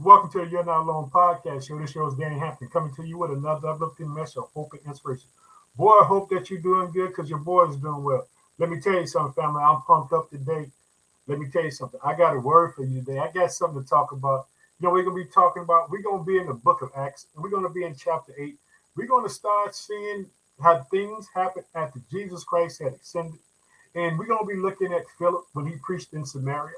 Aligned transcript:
Welcome 0.00 0.28
to 0.32 0.38
the 0.38 0.50
You're 0.50 0.64
Not 0.64 0.80
Alone 0.80 1.08
podcast 1.08 1.68
show. 1.68 1.78
This 1.78 1.92
show 1.92 2.08
is 2.08 2.16
Danny 2.16 2.36
Hampton 2.36 2.66
coming 2.66 2.92
to 2.96 3.04
you 3.04 3.16
with 3.16 3.30
another 3.30 3.68
uplifting 3.68 4.12
message 4.12 4.38
of 4.38 4.50
hope 4.52 4.72
and 4.72 4.82
inspiration. 4.84 5.28
Boy, 5.76 5.92
I 5.92 6.04
hope 6.04 6.28
that 6.30 6.50
you're 6.50 6.60
doing 6.60 6.90
good 6.90 7.10
because 7.10 7.30
your 7.30 7.38
boy 7.38 7.68
is 7.68 7.76
doing 7.76 8.02
well. 8.02 8.26
Let 8.58 8.70
me 8.70 8.80
tell 8.80 8.94
you 8.94 9.06
something, 9.06 9.40
family. 9.40 9.62
I'm 9.62 9.82
pumped 9.82 10.12
up 10.12 10.30
today. 10.30 10.66
Let 11.28 11.38
me 11.38 11.46
tell 11.48 11.62
you 11.62 11.70
something. 11.70 12.00
I 12.04 12.16
got 12.16 12.34
a 12.34 12.40
word 12.40 12.74
for 12.74 12.82
you 12.84 13.04
today. 13.04 13.20
I 13.20 13.30
got 13.30 13.52
something 13.52 13.84
to 13.84 13.88
talk 13.88 14.10
about. 14.10 14.48
You 14.80 14.88
know, 14.88 14.92
we're 14.92 15.04
going 15.04 15.16
to 15.16 15.24
be 15.24 15.30
talking 15.30 15.62
about, 15.62 15.88
we're 15.92 16.02
going 16.02 16.18
to 16.18 16.26
be 16.26 16.38
in 16.38 16.48
the 16.48 16.54
book 16.54 16.82
of 16.82 16.90
Acts, 16.96 17.28
and 17.32 17.44
we're 17.44 17.50
going 17.50 17.62
to 17.62 17.70
be 17.70 17.84
in 17.84 17.94
chapter 17.94 18.32
8. 18.36 18.52
We're 18.96 19.06
going 19.06 19.28
to 19.28 19.32
start 19.32 19.76
seeing 19.76 20.26
how 20.60 20.82
things 20.90 21.28
happen 21.32 21.62
after 21.76 22.00
Jesus 22.10 22.42
Christ 22.42 22.82
had 22.82 22.94
ascended. 22.94 23.38
And 23.94 24.18
we're 24.18 24.26
going 24.26 24.44
to 24.44 24.54
be 24.54 24.60
looking 24.60 24.92
at 24.92 25.04
Philip 25.20 25.44
when 25.52 25.66
he 25.66 25.76
preached 25.84 26.14
in 26.14 26.26
Samaria. 26.26 26.74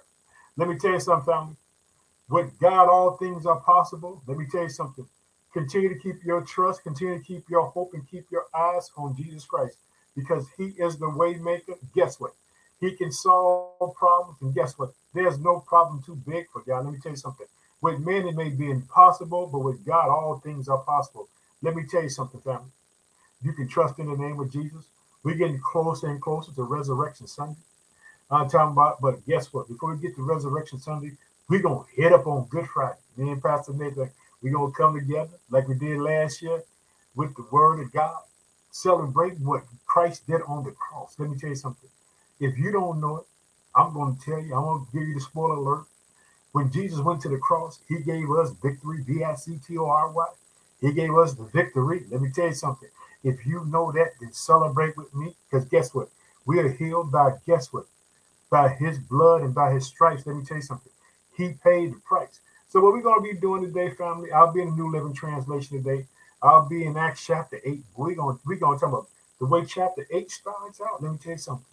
Let 0.58 0.68
me 0.68 0.76
tell 0.76 0.92
you 0.92 1.00
something, 1.00 1.32
family. 1.32 1.56
With 2.28 2.58
God, 2.58 2.88
all 2.88 3.16
things 3.16 3.46
are 3.46 3.60
possible. 3.60 4.22
Let 4.26 4.38
me 4.38 4.46
tell 4.50 4.62
you 4.62 4.68
something. 4.68 5.06
Continue 5.52 5.88
to 5.88 5.98
keep 5.98 6.24
your 6.24 6.42
trust, 6.42 6.82
continue 6.82 7.18
to 7.18 7.24
keep 7.24 7.48
your 7.48 7.66
hope, 7.66 7.94
and 7.94 8.06
keep 8.08 8.26
your 8.30 8.46
eyes 8.54 8.90
on 8.96 9.16
Jesus 9.16 9.44
Christ 9.44 9.78
because 10.14 10.46
He 10.58 10.74
is 10.78 10.98
the 10.98 11.08
way 11.08 11.34
maker. 11.36 11.74
Guess 11.94 12.20
what? 12.20 12.32
He 12.80 12.94
can 12.96 13.10
solve 13.10 13.94
problems, 13.94 14.38
and 14.42 14.54
guess 14.54 14.78
what? 14.78 14.90
There's 15.14 15.38
no 15.38 15.60
problem 15.60 16.02
too 16.04 16.16
big 16.28 16.46
for 16.52 16.62
God. 16.66 16.84
Let 16.84 16.92
me 16.92 17.00
tell 17.02 17.12
you 17.12 17.16
something. 17.16 17.46
With 17.80 18.00
men, 18.00 18.26
it 18.26 18.34
may 18.34 18.50
be 18.50 18.70
impossible, 18.70 19.46
but 19.46 19.60
with 19.60 19.84
God, 19.86 20.08
all 20.08 20.40
things 20.42 20.68
are 20.68 20.78
possible. 20.78 21.28
Let 21.62 21.74
me 21.74 21.84
tell 21.88 22.02
you 22.02 22.08
something, 22.08 22.40
family. 22.40 22.70
You 23.42 23.52
can 23.52 23.68
trust 23.68 23.98
in 23.98 24.10
the 24.10 24.16
name 24.16 24.40
of 24.40 24.52
Jesus. 24.52 24.84
We're 25.22 25.36
getting 25.36 25.60
closer 25.60 26.08
and 26.08 26.20
closer 26.20 26.52
to 26.52 26.62
Resurrection 26.64 27.26
Sunday. 27.26 27.60
Uh, 28.30 28.36
I'm 28.36 28.48
talking 28.50 28.72
about, 28.72 29.00
but 29.00 29.24
guess 29.26 29.52
what? 29.52 29.68
Before 29.68 29.94
we 29.94 30.00
get 30.00 30.16
to 30.16 30.22
Resurrection 30.22 30.78
Sunday, 30.78 31.12
we're 31.48 31.62
going 31.62 31.84
to 31.84 32.02
hit 32.02 32.12
up 32.12 32.26
on 32.26 32.46
Good 32.48 32.66
Friday. 32.66 32.98
Me 33.16 33.30
and 33.30 33.42
Pastor 33.42 33.72
Nathan, 33.72 34.10
we're 34.42 34.52
going 34.52 34.72
to 34.72 34.76
come 34.76 34.94
together 34.94 35.38
like 35.50 35.68
we 35.68 35.74
did 35.74 36.00
last 36.00 36.42
year 36.42 36.62
with 37.14 37.34
the 37.36 37.46
Word 37.50 37.80
of 37.80 37.92
God, 37.92 38.18
celebrate 38.70 39.38
what 39.40 39.64
Christ 39.86 40.26
did 40.26 40.42
on 40.46 40.64
the 40.64 40.72
cross. 40.72 41.14
Let 41.18 41.30
me 41.30 41.38
tell 41.38 41.50
you 41.50 41.56
something. 41.56 41.88
If 42.40 42.58
you 42.58 42.72
don't 42.72 43.00
know 43.00 43.18
it, 43.18 43.24
I'm 43.74 43.92
going 43.94 44.16
to 44.16 44.24
tell 44.24 44.40
you, 44.40 44.54
I'm 44.54 44.64
going 44.64 44.86
to 44.86 44.92
give 44.92 45.08
you 45.08 45.14
the 45.14 45.20
spoiler 45.20 45.54
alert. 45.54 45.86
When 46.52 46.70
Jesus 46.70 47.00
went 47.00 47.20
to 47.22 47.28
the 47.28 47.38
cross, 47.38 47.80
he 47.88 48.00
gave 48.00 48.30
us 48.30 48.50
victory, 48.62 49.02
V 49.06 49.24
I 49.24 49.34
C 49.34 49.58
T 49.66 49.76
O 49.78 49.86
R 49.86 50.10
Y. 50.10 50.26
He 50.80 50.92
gave 50.92 51.14
us 51.14 51.34
the 51.34 51.44
victory. 51.44 52.04
Let 52.10 52.20
me 52.20 52.30
tell 52.34 52.46
you 52.46 52.54
something. 52.54 52.88
If 53.22 53.46
you 53.46 53.64
know 53.66 53.92
that, 53.92 54.12
then 54.20 54.32
celebrate 54.32 54.96
with 54.96 55.14
me. 55.14 55.36
Because 55.50 55.66
guess 55.66 55.94
what? 55.94 56.08
We 56.46 56.58
are 56.60 56.70
healed 56.70 57.12
by, 57.12 57.32
guess 57.46 57.72
what? 57.72 57.86
By 58.50 58.70
his 58.70 58.98
blood 58.98 59.42
and 59.42 59.54
by 59.54 59.72
his 59.72 59.86
stripes. 59.86 60.26
Let 60.26 60.36
me 60.36 60.44
tell 60.44 60.56
you 60.56 60.62
something. 60.62 60.92
He 61.36 61.52
paid 61.62 61.92
the 61.92 62.00
price. 62.00 62.40
So 62.68 62.80
what 62.80 62.92
we're 62.92 63.02
going 63.02 63.22
to 63.22 63.34
be 63.34 63.38
doing 63.38 63.62
today, 63.62 63.94
family, 63.94 64.32
I'll 64.32 64.52
be 64.52 64.62
in 64.62 64.70
the 64.70 64.76
New 64.76 64.90
Living 64.90 65.12
Translation 65.12 65.82
today. 65.82 66.06
I'll 66.42 66.68
be 66.68 66.84
in 66.84 66.96
Acts 66.96 67.24
chapter 67.24 67.60
8. 67.64 67.80
We're 67.96 68.14
going, 68.14 68.38
we're 68.44 68.56
going 68.56 68.78
to 68.78 68.80
talk 68.80 68.92
about 68.92 69.08
the 69.38 69.46
way 69.46 69.64
chapter 69.64 70.06
8 70.10 70.30
starts 70.30 70.80
out. 70.80 71.02
Let 71.02 71.12
me 71.12 71.18
tell 71.18 71.32
you 71.32 71.38
something. 71.38 71.64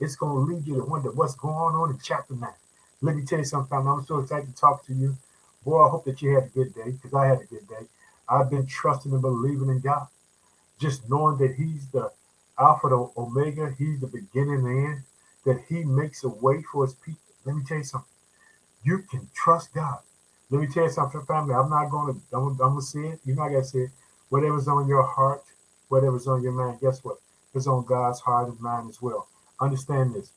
It's 0.00 0.16
going 0.16 0.34
to 0.46 0.52
lead 0.52 0.66
you 0.66 0.76
to 0.76 0.84
wonder 0.84 1.10
what's 1.10 1.34
going 1.34 1.74
on 1.74 1.90
in 1.90 1.98
chapter 2.02 2.34
9. 2.34 2.48
Let 3.02 3.16
me 3.16 3.24
tell 3.24 3.38
you 3.38 3.44
something, 3.44 3.68
family. 3.68 3.92
I'm 3.92 4.06
so 4.06 4.18
excited 4.18 4.48
to 4.48 4.54
talk 4.54 4.84
to 4.86 4.94
you. 4.94 5.16
Boy, 5.64 5.84
I 5.84 5.90
hope 5.90 6.04
that 6.04 6.22
you 6.22 6.34
had 6.34 6.44
a 6.44 6.48
good 6.48 6.74
day 6.74 6.90
because 6.90 7.14
I 7.14 7.26
had 7.26 7.40
a 7.40 7.44
good 7.44 7.68
day. 7.68 7.86
I've 8.28 8.50
been 8.50 8.66
trusting 8.66 9.12
and 9.12 9.22
believing 9.22 9.68
in 9.68 9.80
God. 9.80 10.06
Just 10.78 11.08
knowing 11.08 11.38
that 11.38 11.54
He's 11.56 11.88
the 11.88 12.10
Alpha, 12.58 12.88
the 12.88 13.08
Omega, 13.16 13.74
He's 13.76 14.00
the 14.00 14.06
beginning 14.06 14.66
and 14.66 14.86
end, 14.86 15.02
that 15.44 15.64
He 15.68 15.84
makes 15.84 16.24
a 16.24 16.28
way 16.28 16.62
for 16.62 16.84
His 16.84 16.94
people. 16.94 17.20
Let 17.44 17.56
me 17.56 17.62
tell 17.66 17.78
you 17.78 17.84
something. 17.84 18.08
You 18.84 19.00
can 19.10 19.28
trust 19.34 19.74
God. 19.74 19.98
Let 20.50 20.60
me 20.60 20.66
tell 20.66 20.84
you 20.84 20.90
something, 20.90 21.20
family. 21.22 21.54
I'm 21.54 21.70
not 21.70 21.90
going 21.90 22.14
to, 22.14 22.36
I'm, 22.36 22.48
I'm 22.48 22.56
going 22.56 22.76
to 22.76 22.82
say 22.82 23.00
it. 23.08 23.20
You're 23.24 23.36
not 23.36 23.48
going 23.48 23.62
to 23.62 23.68
say 23.68 23.78
it. 23.80 23.90
Whatever's 24.30 24.68
on 24.68 24.88
your 24.88 25.02
heart, 25.02 25.42
whatever's 25.88 26.26
on 26.26 26.42
your 26.42 26.52
mind, 26.52 26.80
guess 26.80 27.04
what? 27.04 27.18
It's 27.54 27.66
on 27.66 27.84
God's 27.84 28.20
heart 28.20 28.48
and 28.48 28.60
mind 28.60 28.90
as 28.90 29.02
well. 29.02 29.28
Understand 29.60 30.14
this. 30.14 30.30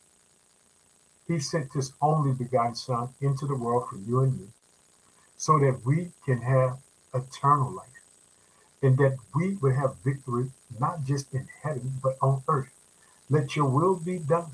He 1.28 1.40
sent 1.40 1.74
his 1.74 1.94
only 2.02 2.34
begotten 2.34 2.76
Son 2.76 3.10
into 3.22 3.46
the 3.46 3.56
world 3.56 3.88
for 3.90 3.98
you 3.98 4.22
and 4.22 4.40
me 4.40 4.48
so 5.38 5.60
that 5.60 5.82
we 5.86 6.12
can 6.26 6.42
have 6.42 6.80
eternal 7.14 7.72
life 7.72 7.88
and 8.82 8.98
that 8.98 9.18
we 9.36 9.56
would 9.56 9.76
have 9.76 9.96
victory 10.04 10.52
not 10.80 11.04
just 11.04 11.34
in 11.34 11.48
heaven 11.64 11.94
but 12.04 12.18
on 12.22 12.44
earth. 12.48 12.72
Let 13.30 13.56
your 13.56 13.66
will 13.66 13.96
be 13.96 14.20
done 14.20 14.52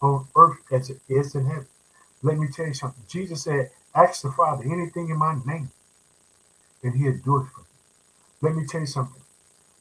on 0.00 0.28
earth 0.36 0.60
as 0.70 0.90
it 0.90 1.00
is 1.08 1.34
in 1.34 1.46
heaven. 1.46 1.66
Let 2.24 2.38
me 2.38 2.48
tell 2.48 2.66
you 2.66 2.74
something. 2.74 3.04
Jesus 3.08 3.44
said, 3.44 3.70
Ask 3.94 4.22
the 4.22 4.32
Father 4.32 4.64
anything 4.64 5.10
in 5.10 5.18
my 5.18 5.36
name, 5.46 5.70
and 6.82 6.96
he'll 6.96 7.18
do 7.18 7.38
it 7.38 7.48
for 7.54 7.60
you. 7.60 7.66
Let 8.42 8.56
me 8.56 8.66
tell 8.66 8.80
you 8.82 8.88
something. 8.88 9.22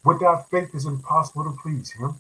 Without 0.06 0.50
faith, 0.52 0.72
it's 0.74 0.86
impossible 0.86 1.46
to 1.46 1.58
please 1.64 1.92
him. 1.94 2.16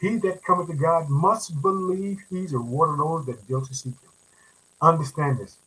He 0.00 0.16
that 0.18 0.44
cometh 0.44 0.68
to 0.68 0.74
God 0.74 1.10
must 1.10 1.60
believe 1.62 2.20
he's 2.30 2.54
a 2.54 2.58
reward 2.58 2.90
of 2.92 2.98
those 2.98 3.26
that 3.26 3.48
diligently 3.48 3.76
seek 3.76 3.92
him. 3.94 4.10
Understand 4.82 5.40
this. 5.40 5.58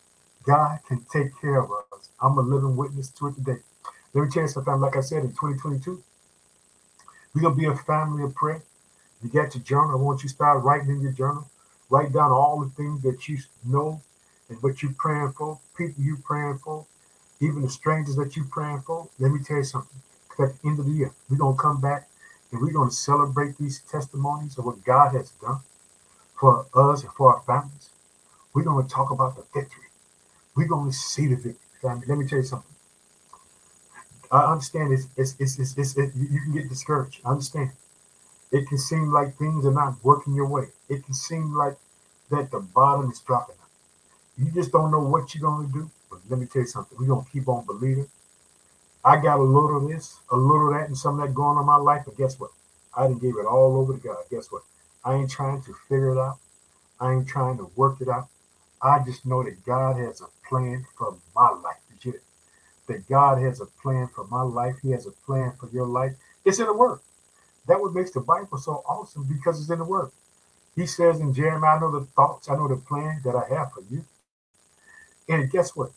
God 0.44 0.80
can 0.88 1.04
take 1.12 1.40
care 1.40 1.62
of 1.62 1.70
us. 1.70 2.10
I'm 2.20 2.38
a 2.38 2.42
living 2.42 2.76
witness 2.76 3.10
to 3.12 3.28
it 3.28 3.36
today. 3.36 3.58
Let 4.14 4.24
me 4.24 4.30
tell 4.30 4.44
you 4.44 4.48
something. 4.48 4.80
Like 4.80 4.96
I 4.96 5.02
said, 5.02 5.24
in 5.24 5.30
2022, 5.30 6.02
we're 7.34 7.42
going 7.42 7.54
to 7.54 7.60
be 7.60 7.66
a 7.66 7.76
family 7.76 8.24
of 8.24 8.34
prayer. 8.34 8.62
You 9.22 9.30
got 9.30 9.54
your 9.54 9.64
journal. 9.64 9.92
I 9.92 9.96
want 9.96 10.22
you 10.22 10.28
to 10.28 10.34
start 10.34 10.64
writing 10.64 10.90
in 10.90 11.02
your 11.02 11.12
journal. 11.12 11.48
Write 11.90 12.12
down 12.12 12.30
all 12.30 12.60
the 12.60 12.70
things 12.70 13.02
that 13.02 13.28
you 13.28 13.38
know 13.66 14.00
and 14.48 14.62
what 14.62 14.82
you're 14.82 14.94
praying 14.96 15.32
for, 15.32 15.58
people 15.76 16.02
you're 16.02 16.16
praying 16.18 16.58
for, 16.58 16.86
even 17.40 17.62
the 17.62 17.68
strangers 17.70 18.16
that 18.16 18.36
you're 18.36 18.46
praying 18.46 18.80
for. 18.80 19.08
Let 19.18 19.32
me 19.32 19.40
tell 19.44 19.58
you 19.58 19.64
something. 19.64 20.00
At 20.38 20.62
the 20.62 20.68
end 20.68 20.78
of 20.78 20.86
the 20.86 20.92
year, 20.92 21.12
we're 21.28 21.36
going 21.36 21.56
to 21.56 21.62
come 21.62 21.80
back 21.80 22.08
and 22.50 22.62
we're 22.62 22.72
going 22.72 22.88
to 22.88 22.94
celebrate 22.94 23.58
these 23.58 23.80
testimonies 23.80 24.56
of 24.56 24.64
what 24.64 24.82
God 24.84 25.14
has 25.14 25.30
done 25.32 25.60
for 26.38 26.66
us 26.74 27.02
and 27.02 27.12
for 27.12 27.34
our 27.34 27.42
families. 27.42 27.90
We're 28.54 28.64
going 28.64 28.86
to 28.86 28.92
talk 28.92 29.10
about 29.10 29.36
the 29.36 29.42
victory. 29.54 29.84
We're 30.56 30.68
going 30.68 30.90
to 30.90 30.96
see 30.96 31.26
the 31.26 31.36
victory. 31.36 31.58
Let 31.82 32.18
me 32.18 32.26
tell 32.26 32.38
you 32.38 32.44
something. 32.44 32.74
I 34.30 34.52
understand 34.52 34.92
it's, 34.92 35.08
it's, 35.16 35.34
it's, 35.38 35.58
it's, 35.58 35.76
it's 35.76 35.96
it, 35.96 36.12
you 36.14 36.40
can 36.40 36.52
get 36.52 36.68
discouraged. 36.68 37.20
I 37.24 37.30
understand. 37.30 37.72
It 38.52 38.68
can 38.68 38.78
seem 38.78 39.12
like 39.12 39.36
things 39.36 39.64
are 39.66 39.72
not 39.72 39.96
working 40.02 40.34
your 40.34 40.48
way. 40.48 40.66
It 40.88 41.04
can 41.04 41.14
seem 41.14 41.54
like 41.54 41.76
that 42.30 42.50
the 42.50 42.60
bottom 42.60 43.10
is 43.10 43.20
dropping 43.20 43.56
out. 43.62 43.68
You 44.38 44.50
just 44.52 44.72
don't 44.72 44.90
know 44.90 45.00
what 45.00 45.34
you're 45.34 45.42
going 45.48 45.66
to 45.66 45.72
do. 45.72 45.90
But 46.10 46.20
let 46.28 46.38
me 46.38 46.46
tell 46.46 46.62
you 46.62 46.68
something. 46.68 46.98
We're 46.98 47.06
going 47.06 47.24
to 47.24 47.30
keep 47.30 47.48
on 47.48 47.64
believing. 47.66 48.08
I 49.04 49.16
got 49.16 49.38
a 49.38 49.42
little 49.42 49.76
of 49.76 49.88
this, 49.88 50.18
a 50.30 50.36
little 50.36 50.68
of 50.68 50.74
that, 50.74 50.88
and 50.88 50.98
some 50.98 51.20
of 51.20 51.26
that 51.26 51.34
going 51.34 51.56
on 51.56 51.62
in 51.62 51.66
my 51.66 51.76
life. 51.76 52.02
But 52.04 52.16
guess 52.16 52.38
what? 52.38 52.50
I 52.96 53.06
didn't 53.06 53.22
give 53.22 53.36
it 53.38 53.46
all 53.46 53.78
over 53.78 53.94
to 53.94 54.00
God. 54.00 54.18
Guess 54.30 54.50
what? 54.50 54.62
I 55.04 55.14
ain't 55.14 55.30
trying 55.30 55.62
to 55.62 55.74
figure 55.88 56.12
it 56.12 56.18
out. 56.18 56.38
I 57.00 57.12
ain't 57.14 57.28
trying 57.28 57.56
to 57.58 57.70
work 57.76 58.00
it 58.00 58.08
out. 58.08 58.28
I 58.82 58.98
just 59.04 59.24
know 59.24 59.42
that 59.42 59.64
God 59.64 59.96
has 59.96 60.20
a 60.20 60.48
plan 60.48 60.86
for 60.98 61.16
my 61.34 61.50
life. 61.50 61.76
That 62.88 63.08
God 63.08 63.40
has 63.40 63.60
a 63.60 63.66
plan 63.66 64.08
for 64.14 64.26
my 64.26 64.42
life. 64.42 64.76
He 64.82 64.90
has 64.90 65.06
a 65.06 65.12
plan 65.12 65.52
for 65.60 65.68
your 65.70 65.86
life. 65.86 66.12
It's 66.44 66.58
in 66.58 66.66
the 66.66 66.74
Word. 66.74 66.98
That 67.70 67.80
what 67.80 67.94
makes 67.94 68.12
the 68.12 68.20
Bible 68.20 68.58
so 68.58 68.84
awesome 68.88 69.24
because 69.24 69.62
it's 69.62 69.70
in 69.70 69.80
the 69.80 69.86
Word. 69.86 70.10
He 70.76 70.86
says 70.86 71.20
in 71.20 71.34
Jeremiah, 71.34 71.78
I 71.78 71.80
know 71.80 71.92
the 72.00 72.06
thoughts, 72.06 72.50
I 72.50 72.56
know 72.56 72.68
the 72.68 72.76
plan 72.76 73.22
that 73.24 73.36
I 73.36 73.54
have 73.54 73.72
for 73.72 73.82
you. 73.90 74.04
And 75.28 75.50
guess 75.50 75.76
what? 75.76 75.92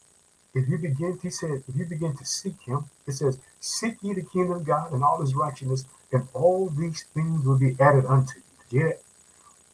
If 0.56 0.69
you 0.69 0.78
begin, 0.79 1.19
he 1.22 1.31
said, 1.31 1.63
if 1.67 1.75
you 1.75 1.85
begin 1.85 2.16
to 2.17 2.25
seek 2.25 2.61
him, 2.63 2.85
it 3.07 3.13
says, 3.13 3.39
seek 3.61 3.95
ye 4.03 4.13
the 4.13 4.23
kingdom 4.23 4.57
of 4.57 4.66
God 4.66 4.94
and 4.94 5.03
all 5.03 5.22
his 5.22 5.35
righteousness, 5.35 5.85
and 6.11 6.28
all 6.34 6.69
these 6.69 7.06
things 7.13 7.45
will 7.45 7.59
be 7.59 7.75
added 7.79 8.05
unto 8.05 8.34
you. 8.72 8.81
Yeah. 8.88 8.94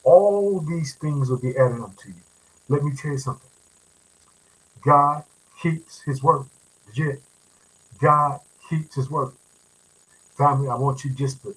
All 0.04 0.62
these 0.62 0.96
things 0.96 1.30
will 1.30 1.40
be 1.42 1.58
added 1.58 1.82
unto 1.82 2.10
you. 2.10 2.24
Let 2.70 2.84
me 2.84 2.94
tell 2.96 3.12
you 3.12 3.20
something. 3.20 3.50
God 4.84 5.24
keeps 5.62 6.02
his 6.04 6.24
word. 6.24 6.46
Legit. 6.88 7.22
God 8.02 8.42
keeps 8.70 8.96
his 8.96 9.10
word. 9.10 9.34
Family, 10.38 10.70
I 10.70 10.76
want 10.76 11.06
you 11.06 11.12
just 11.12 11.44
to 11.44 11.56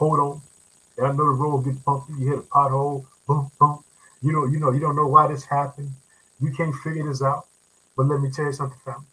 hold 0.00 0.18
on. 0.18 0.40
And 0.96 1.06
I 1.06 1.10
know 1.10 1.26
the 1.26 1.38
road 1.42 1.64
gets 1.64 1.78
bumpy. 1.78 2.14
You 2.18 2.30
hit 2.30 2.38
a 2.38 2.42
pothole, 2.42 3.06
boom, 3.28 3.50
boom. 3.60 3.84
You 4.22 4.32
know, 4.32 4.46
you 4.46 4.58
know, 4.58 4.72
you 4.72 4.80
don't 4.80 4.96
know 4.96 5.06
why 5.06 5.28
this 5.28 5.44
happened. 5.44 5.92
You 6.40 6.52
can't 6.52 6.74
figure 6.74 7.06
this 7.06 7.22
out. 7.22 7.46
But 7.96 8.06
let 8.06 8.20
me 8.20 8.30
tell 8.30 8.46
you 8.46 8.52
something, 8.52 8.78
family. 8.84 9.06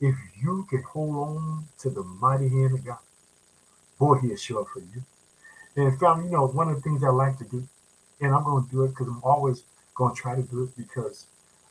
If 0.00 0.14
you 0.42 0.66
can 0.68 0.82
hold 0.82 1.16
on 1.16 1.68
to 1.80 1.90
the 1.90 2.02
mighty 2.02 2.48
hand 2.48 2.74
of 2.74 2.84
God, 2.84 2.98
boy, 3.98 4.18
He 4.18 4.28
is 4.28 4.42
sure 4.42 4.64
for 4.64 4.80
you. 4.80 5.02
And 5.76 5.98
family, 6.00 6.24
you 6.24 6.30
know, 6.32 6.46
one 6.46 6.70
of 6.70 6.76
the 6.76 6.82
things 6.82 7.04
I 7.04 7.10
like 7.10 7.36
to 7.38 7.44
do, 7.44 7.68
and 8.20 8.34
I'm 8.34 8.44
going 8.44 8.64
to 8.64 8.70
do 8.70 8.84
it 8.84 8.88
because 8.88 9.08
I'm 9.08 9.22
always 9.22 9.62
going 9.94 10.14
to 10.14 10.20
try 10.20 10.34
to 10.36 10.42
do 10.42 10.64
it 10.64 10.76
because 10.76 11.26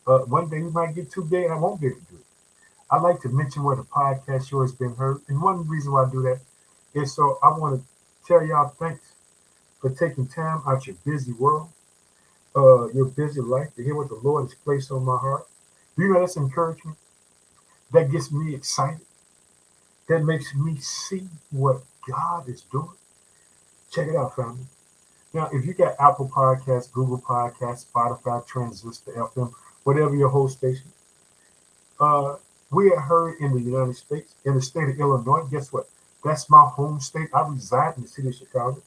uh, 0.05 0.19
one 0.19 0.47
day 0.49 0.61
we 0.61 0.69
might 0.69 0.93
get 0.93 1.11
too 1.11 1.23
big 1.23 1.45
and 1.45 1.53
I 1.53 1.57
won't 1.57 1.81
be 1.81 1.87
able 1.87 1.97
to 1.97 2.05
do 2.05 2.15
it. 2.17 2.25
I 2.89 2.99
like 2.99 3.19
to 3.21 3.29
mention 3.29 3.63
where 3.63 3.75
the 3.75 3.83
podcast 3.83 4.49
show 4.49 4.61
has 4.61 4.73
been 4.73 4.93
heard. 4.93 5.21
And 5.27 5.41
one 5.41 5.67
reason 5.67 5.91
why 5.91 6.05
I 6.05 6.11
do 6.11 6.21
that 6.21 6.39
is 6.93 7.15
so 7.15 7.39
I 7.41 7.49
want 7.57 7.81
to 7.81 7.94
tell 8.25 8.45
y'all 8.45 8.69
thanks 8.69 9.13
for 9.79 9.89
taking 9.89 10.27
time 10.27 10.61
out 10.67 10.87
your 10.87 10.95
busy 11.05 11.33
world, 11.33 11.69
uh, 12.55 12.87
your 12.89 13.05
busy 13.05 13.41
life 13.41 13.73
to 13.75 13.83
hear 13.83 13.95
what 13.95 14.09
the 14.09 14.19
Lord 14.23 14.45
has 14.45 14.55
placed 14.55 14.91
on 14.91 15.03
my 15.03 15.17
heart. 15.17 15.47
You 15.97 16.11
know 16.11 16.19
that's 16.19 16.37
encouragement? 16.37 16.97
That 17.91 18.11
gets 18.11 18.31
me 18.31 18.55
excited. 18.55 19.05
That 20.07 20.23
makes 20.23 20.53
me 20.55 20.77
see 20.79 21.27
what 21.51 21.83
God 22.07 22.47
is 22.49 22.61
doing. 22.61 22.89
Check 23.91 24.07
it 24.09 24.15
out, 24.15 24.35
family. 24.35 24.65
Now, 25.33 25.49
if 25.51 25.65
you 25.65 25.73
got 25.73 25.95
Apple 25.99 26.29
Podcasts, 26.29 26.91
Google 26.91 27.19
Podcasts, 27.19 27.85
Spotify, 27.91 28.45
Transistor, 28.45 29.11
FM, 29.11 29.51
whatever 29.83 30.15
your 30.15 30.29
host 30.29 30.57
station, 30.57 30.87
uh, 31.99 32.35
we 32.71 32.91
are 32.91 32.99
heard 32.99 33.39
in 33.39 33.53
the 33.53 33.61
United 33.61 33.95
States, 33.95 34.35
in 34.45 34.55
the 34.55 34.61
state 34.61 34.89
of 34.89 34.99
Illinois. 34.99 35.43
Guess 35.51 35.71
what? 35.73 35.89
That's 36.25 36.49
my 36.49 36.65
home 36.65 36.99
state. 36.99 37.29
I 37.35 37.47
reside 37.47 37.97
in 37.97 38.01
the 38.01 38.07
city 38.07 38.29
of 38.29 38.35
Chicago. 38.35 38.81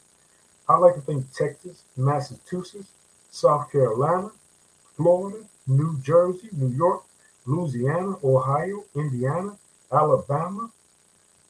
I'd 0.69 0.79
like 0.79 0.96
to 0.96 1.00
think 1.00 1.32
Texas, 1.32 1.85
Massachusetts, 1.96 2.90
South 3.31 3.70
Carolina, 3.70 4.32
Florida, 4.96 5.44
New 5.69 6.00
Jersey, 6.00 6.49
New 6.50 6.75
York, 6.76 7.05
Louisiana, 7.46 8.17
Ohio, 8.25 8.85
Indiana, 8.96 9.56
Alabama, 9.93 10.73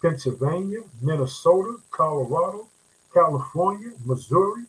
Pennsylvania, 0.03 0.81
Minnesota, 1.01 1.79
Colorado, 1.91 2.69
California, 3.15 3.93
Missouri, 4.05 4.65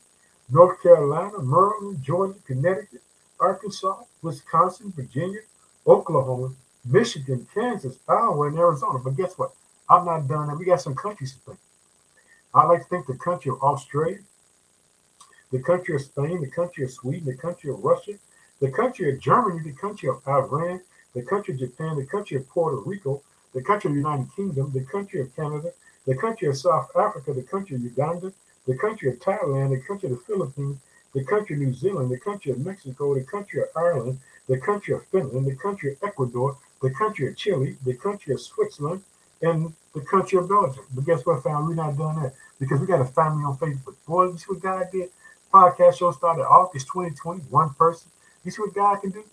North 0.49 0.81
Carolina, 0.81 1.37
Maryland, 1.39 2.01
Georgia, 2.01 2.39
Connecticut, 2.47 3.01
Arkansas, 3.41 4.03
Wisconsin, 4.21 4.93
Virginia, 4.95 5.41
Oklahoma, 5.85 6.53
Michigan, 6.85 7.45
Kansas, 7.53 7.99
Iowa, 8.07 8.47
and 8.47 8.57
Arizona. 8.57 8.99
But 8.99 9.17
guess 9.17 9.37
what? 9.37 9.51
I'm 9.89 10.05
not 10.05 10.27
done. 10.27 10.49
And 10.49 10.59
we 10.59 10.65
got 10.65 10.81
some 10.81 10.95
countries 10.95 11.33
to 11.33 11.39
think. 11.39 11.59
I 12.53 12.65
like 12.65 12.83
to 12.83 12.89
think 12.89 13.07
the 13.07 13.17
country 13.17 13.51
of 13.51 13.61
Australia, 13.61 14.19
the 15.51 15.61
country 15.61 15.95
of 15.95 16.01
Spain, 16.01 16.41
the 16.41 16.49
country 16.49 16.83
of 16.83 16.91
Sweden, 16.91 17.25
the 17.25 17.35
country 17.35 17.71
of 17.71 17.83
Russia, 17.83 18.13
the 18.59 18.71
country 18.71 19.11
of 19.11 19.19
Germany, 19.19 19.61
the 19.63 19.73
country 19.73 20.09
of 20.09 20.21
Iran, 20.27 20.81
the 21.13 21.23
country 21.23 21.53
of 21.53 21.59
Japan, 21.59 21.95
the 21.95 22.05
country 22.05 22.37
of 22.37 22.47
Puerto 22.49 22.77
Rico, 22.85 23.21
the 23.53 23.61
country 23.63 23.89
of 23.89 23.95
the 23.95 24.01
United 24.01 24.27
Kingdom, 24.35 24.71
the 24.73 24.85
country 24.85 25.21
of 25.21 25.35
Canada, 25.35 25.71
the 26.05 26.15
country 26.15 26.47
of 26.47 26.57
South 26.57 26.89
Africa, 26.95 27.33
the 27.33 27.43
country 27.43 27.75
of 27.75 27.81
Uganda, 27.81 28.31
the 28.67 28.77
country 28.77 29.09
of 29.09 29.19
Thailand, 29.19 29.71
the 29.71 29.81
country 29.87 30.11
of 30.11 30.17
the 30.17 30.23
Philippines, 30.25 30.77
the 31.13 31.23
country 31.23 31.55
of 31.55 31.61
New 31.61 31.73
Zealand, 31.73 32.11
the 32.11 32.19
country 32.19 32.51
of 32.51 32.59
Mexico, 32.59 33.15
the 33.15 33.23
country 33.23 33.61
of 33.61 33.67
Ireland, 33.75 34.19
the 34.47 34.59
country 34.59 34.93
of 34.93 35.05
Finland, 35.07 35.47
the 35.47 35.55
country 35.55 35.93
of 35.93 35.97
Ecuador, 36.03 36.57
the 36.81 36.91
country 36.91 37.27
of 37.27 37.35
Chile, 37.35 37.77
the 37.85 37.95
country 37.95 38.33
of 38.33 38.41
Switzerland, 38.41 39.01
and 39.41 39.73
the 39.93 40.01
country 40.01 40.37
of 40.37 40.49
Belgium. 40.49 40.85
But 40.93 41.05
guess 41.05 41.25
what, 41.25 41.43
family? 41.43 41.75
We're 41.75 41.83
not 41.83 41.97
doing 41.97 42.21
that 42.21 42.33
because 42.59 42.79
we 42.79 42.87
got 42.87 43.01
a 43.01 43.05
family 43.05 43.43
on 43.43 43.57
Facebook. 43.57 43.95
Boy, 44.07 44.25
you 44.25 44.37
see 44.37 44.45
what 44.47 44.61
God 44.61 44.85
did? 44.91 45.09
Podcast 45.53 45.97
show 45.97 46.11
started 46.11 46.43
August 46.43 46.87
2020, 46.87 47.41
one 47.49 47.73
person. 47.73 48.11
You 48.43 48.51
see 48.51 48.61
what 48.61 48.73
God 48.73 48.97
can 49.01 49.11
do? 49.11 49.23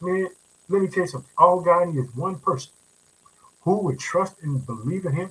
Man, 0.00 0.28
let 0.68 0.82
me 0.82 0.88
tell 0.88 1.04
you 1.04 1.08
something. 1.08 1.30
All 1.38 1.60
God 1.60 1.88
needs 1.88 2.08
is 2.08 2.14
one 2.14 2.38
person 2.38 2.70
who 3.62 3.78
would 3.78 3.98
trust 3.98 4.42
and 4.42 4.64
believe 4.66 5.06
in 5.06 5.12
Him. 5.12 5.30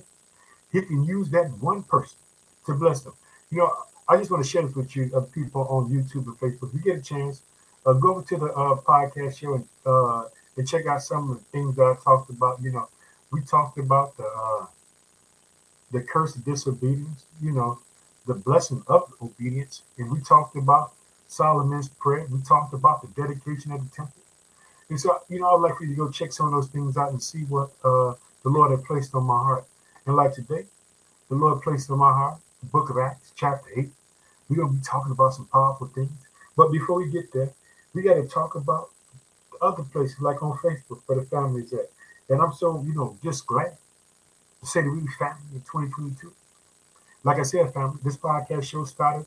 He 0.72 0.82
can 0.82 1.04
use 1.04 1.30
that 1.30 1.50
one 1.60 1.84
person 1.84 2.18
to 2.66 2.74
bless 2.74 3.02
them. 3.02 3.14
You 3.50 3.58
know, 3.58 3.72
I 4.08 4.16
just 4.16 4.30
want 4.30 4.44
to 4.44 4.50
share 4.50 4.62
this 4.62 4.74
with 4.74 4.94
you, 4.96 5.10
uh, 5.16 5.20
people 5.20 5.62
on 5.68 5.88
YouTube 5.88 6.26
and 6.26 6.38
Facebook. 6.38 6.74
If 6.74 6.74
you 6.74 6.92
get 6.92 6.98
a 6.98 7.02
chance, 7.02 7.42
uh, 7.86 7.92
go 7.92 8.16
over 8.16 8.22
to 8.22 8.36
the 8.36 8.46
uh, 8.46 8.76
podcast 8.80 9.38
show 9.38 9.54
and, 9.54 9.64
uh, 9.86 10.24
and 10.56 10.68
check 10.68 10.86
out 10.86 11.02
some 11.02 11.30
of 11.30 11.38
the 11.38 11.44
things 11.44 11.76
that 11.76 11.82
I 11.82 11.94
talked 12.02 12.30
about. 12.30 12.60
You 12.62 12.72
know, 12.72 12.88
we 13.34 13.40
talked 13.42 13.78
about 13.78 14.16
the 14.16 14.24
uh, 14.24 14.66
the 15.90 16.00
curse 16.00 16.36
of 16.36 16.44
disobedience. 16.44 17.24
You 17.42 17.52
know, 17.52 17.80
the 18.26 18.34
blessing 18.34 18.82
of 18.86 19.12
obedience, 19.20 19.82
and 19.98 20.10
we 20.10 20.20
talked 20.20 20.56
about 20.56 20.92
Solomon's 21.26 21.88
prayer. 21.88 22.26
We 22.30 22.40
talked 22.42 22.74
about 22.74 23.02
the 23.02 23.08
dedication 23.20 23.72
of 23.72 23.82
the 23.82 23.94
temple. 23.94 24.22
And 24.88 25.00
so, 25.00 25.18
you 25.28 25.40
know, 25.40 25.48
I'd 25.48 25.60
like 25.60 25.78
for 25.78 25.84
you 25.84 25.96
to 25.96 25.96
go 25.96 26.10
check 26.10 26.32
some 26.32 26.46
of 26.46 26.52
those 26.52 26.68
things 26.68 26.96
out 26.96 27.10
and 27.10 27.20
see 27.22 27.42
what 27.44 27.70
uh, 27.82 28.14
the 28.44 28.50
Lord 28.50 28.70
had 28.70 28.84
placed 28.84 29.14
on 29.14 29.24
my 29.24 29.38
heart. 29.38 29.66
And 30.06 30.14
like 30.14 30.34
today, 30.34 30.66
the 31.28 31.34
Lord 31.34 31.62
placed 31.62 31.90
on 31.90 31.98
my 31.98 32.12
heart 32.12 32.38
the 32.60 32.66
book 32.66 32.90
of 32.90 32.98
Acts, 32.98 33.32
chapter 33.34 33.68
8. 33.76 33.90
We're 34.48 34.62
to 34.62 34.72
be 34.72 34.80
talking 34.84 35.12
about 35.12 35.34
some 35.34 35.46
powerful 35.46 35.88
things. 35.88 36.12
But 36.56 36.70
before 36.70 36.96
we 36.98 37.10
get 37.10 37.32
there, 37.32 37.50
we 37.94 38.02
got 38.02 38.14
to 38.14 38.28
talk 38.28 38.54
about 38.54 38.90
other 39.60 39.82
places 39.82 40.20
like 40.20 40.42
on 40.42 40.56
Facebook 40.58 41.02
for 41.06 41.16
the 41.16 41.26
families 41.26 41.72
at. 41.72 41.90
And 42.28 42.40
I'm 42.40 42.52
so, 42.52 42.82
you 42.86 42.94
know, 42.94 43.16
just 43.22 43.46
glad 43.46 43.76
to 44.60 44.66
say 44.66 44.82
that 44.82 44.90
we 44.90 45.00
family 45.18 45.54
in 45.54 45.60
2022. 45.60 46.32
Like 47.22 47.38
I 47.38 47.42
said, 47.42 47.72
family, 47.72 47.98
this 48.02 48.16
podcast 48.16 48.64
show 48.64 48.84
started 48.84 49.26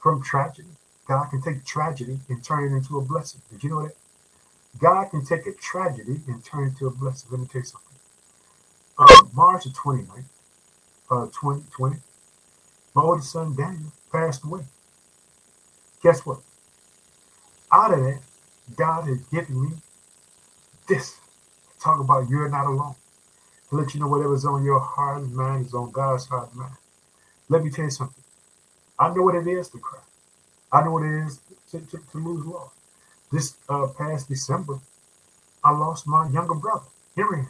from 0.00 0.22
tragedy. 0.22 0.68
God 1.06 1.24
can 1.30 1.42
take 1.42 1.64
tragedy 1.64 2.18
and 2.28 2.44
turn 2.44 2.72
it 2.72 2.76
into 2.76 2.98
a 2.98 3.02
blessing. 3.02 3.40
Did 3.50 3.64
you 3.64 3.70
know 3.70 3.82
that? 3.82 3.96
God 4.78 5.06
can 5.10 5.24
take 5.24 5.46
a 5.46 5.52
tragedy 5.52 6.20
and 6.26 6.44
turn 6.44 6.64
it 6.64 6.68
into 6.68 6.86
a 6.86 6.90
blessing. 6.90 7.28
Let 7.30 7.40
me 7.40 7.46
tell 7.46 7.60
you 7.60 7.66
something. 7.66 7.88
Uh, 8.98 9.24
March 9.32 9.64
the 9.64 9.70
29th, 9.70 10.24
uh, 11.10 11.26
2020, 11.26 11.96
my 12.94 13.02
oldest 13.02 13.30
son 13.30 13.54
Daniel 13.56 13.92
passed 14.12 14.44
away. 14.44 14.62
Guess 16.02 16.26
what? 16.26 16.40
Out 17.72 17.94
of 17.94 18.00
that, 18.00 18.20
God 18.76 19.08
has 19.08 19.18
given 19.24 19.62
me 19.62 19.68
this. 20.88 21.18
Talk 21.80 22.00
about 22.00 22.28
you're 22.28 22.48
not 22.48 22.66
alone. 22.66 22.94
To 23.70 23.76
let 23.76 23.94
you 23.94 24.00
know 24.00 24.08
whatever's 24.08 24.44
on 24.44 24.64
your 24.64 24.80
heart 24.80 25.22
and 25.22 25.34
mind 25.34 25.66
is 25.66 25.74
on 25.74 25.90
God's 25.92 26.26
heart 26.26 26.50
and 26.50 26.60
mind. 26.60 26.76
Let 27.48 27.64
me 27.64 27.70
tell 27.70 27.86
you 27.86 27.90
something. 27.90 28.24
I 28.98 29.14
know 29.14 29.22
what 29.22 29.34
it 29.36 29.46
is 29.46 29.68
to 29.70 29.78
cry. 29.78 30.00
I 30.72 30.82
know 30.84 30.92
what 30.92 31.04
it 31.04 31.26
is 31.26 31.40
to, 31.70 31.80
to, 31.80 31.98
to 32.12 32.18
lose 32.18 32.46
love. 32.46 32.72
This 33.32 33.56
uh, 33.68 33.88
past 33.98 34.28
December, 34.28 34.80
I 35.64 35.72
lost 35.72 36.06
my 36.06 36.28
younger 36.30 36.54
brother, 36.54 36.86
Henry. 37.16 37.44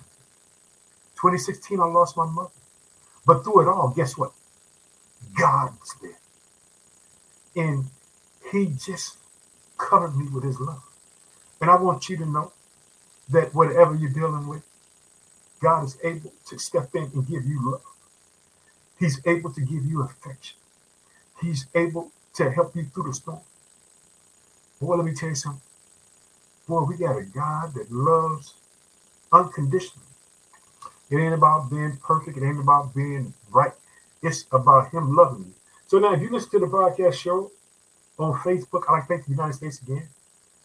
2016, 1.16 1.80
I 1.80 1.84
lost 1.86 2.16
my 2.16 2.26
mother. 2.26 2.50
But 3.26 3.44
through 3.44 3.62
it 3.62 3.68
all, 3.68 3.92
guess 3.96 4.16
what? 4.18 4.32
God 5.38 5.72
was 5.80 5.94
there. 6.02 6.18
And 7.64 7.86
he 8.52 8.66
just 8.66 9.18
covered 9.78 10.16
me 10.16 10.28
with 10.32 10.44
his 10.44 10.60
love. 10.60 10.82
And 11.60 11.70
I 11.70 11.76
want 11.76 12.08
you 12.08 12.16
to 12.18 12.26
know 12.26 12.52
that 13.30 13.54
whatever 13.54 13.94
you're 13.94 14.10
dealing 14.10 14.46
with, 14.48 14.62
God 15.60 15.84
is 15.84 15.98
able 16.02 16.32
to 16.46 16.58
step 16.58 16.94
in 16.94 17.04
and 17.04 17.26
give 17.26 17.44
you 17.44 17.72
love. 17.72 17.82
He's 18.98 19.20
able 19.26 19.52
to 19.52 19.60
give 19.60 19.84
you 19.84 20.02
affection. 20.02 20.56
He's 21.40 21.66
able 21.74 22.12
to 22.34 22.50
help 22.50 22.74
you 22.74 22.84
through 22.84 23.04
the 23.04 23.14
storm. 23.14 23.40
Boy, 24.80 24.96
let 24.96 25.04
me 25.04 25.14
tell 25.14 25.28
you 25.28 25.34
something. 25.34 25.62
Boy, 26.66 26.82
we 26.82 26.96
got 26.96 27.16
a 27.16 27.22
God 27.22 27.74
that 27.74 27.90
loves 27.90 28.54
unconditionally. 29.32 30.06
It 31.10 31.16
ain't 31.16 31.34
about 31.34 31.70
being 31.70 31.96
perfect. 31.96 32.36
It 32.36 32.44
ain't 32.44 32.60
about 32.60 32.94
being 32.94 33.32
right. 33.50 33.72
It's 34.22 34.44
about 34.52 34.90
Him 34.90 35.14
loving 35.14 35.46
you. 35.46 35.54
So 35.86 35.98
now, 35.98 36.12
if 36.12 36.20
you 36.20 36.30
listen 36.30 36.50
to 36.50 36.58
the 36.58 36.66
podcast 36.66 37.14
show 37.14 37.50
on 38.18 38.34
Facebook, 38.40 38.82
I'd 38.88 38.92
like 38.92 39.02
to 39.04 39.08
thank 39.08 39.24
the 39.24 39.30
United 39.30 39.54
States 39.54 39.80
again. 39.80 40.08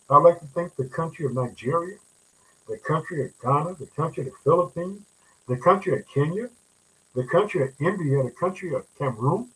I'd 0.10 0.18
like 0.18 0.40
to 0.40 0.46
thank 0.48 0.76
the 0.76 0.86
country 0.86 1.26
of 1.26 1.34
Nigeria, 1.34 1.98
the 2.68 2.78
country 2.78 3.26
of 3.26 3.32
Ghana, 3.42 3.76
the 3.76 3.88
country 3.88 4.24
of 4.26 4.30
the 4.32 4.38
Philippines, 4.44 5.02
the 5.48 5.58
country 5.58 6.00
of 6.00 6.06
Kenya, 6.14 6.50
the 7.16 7.26
country 7.26 7.64
of 7.64 7.70
India, 7.80 8.24
the 8.24 8.32
country 8.40 8.74
of 8.74 8.86
Cameroon, 8.98 9.50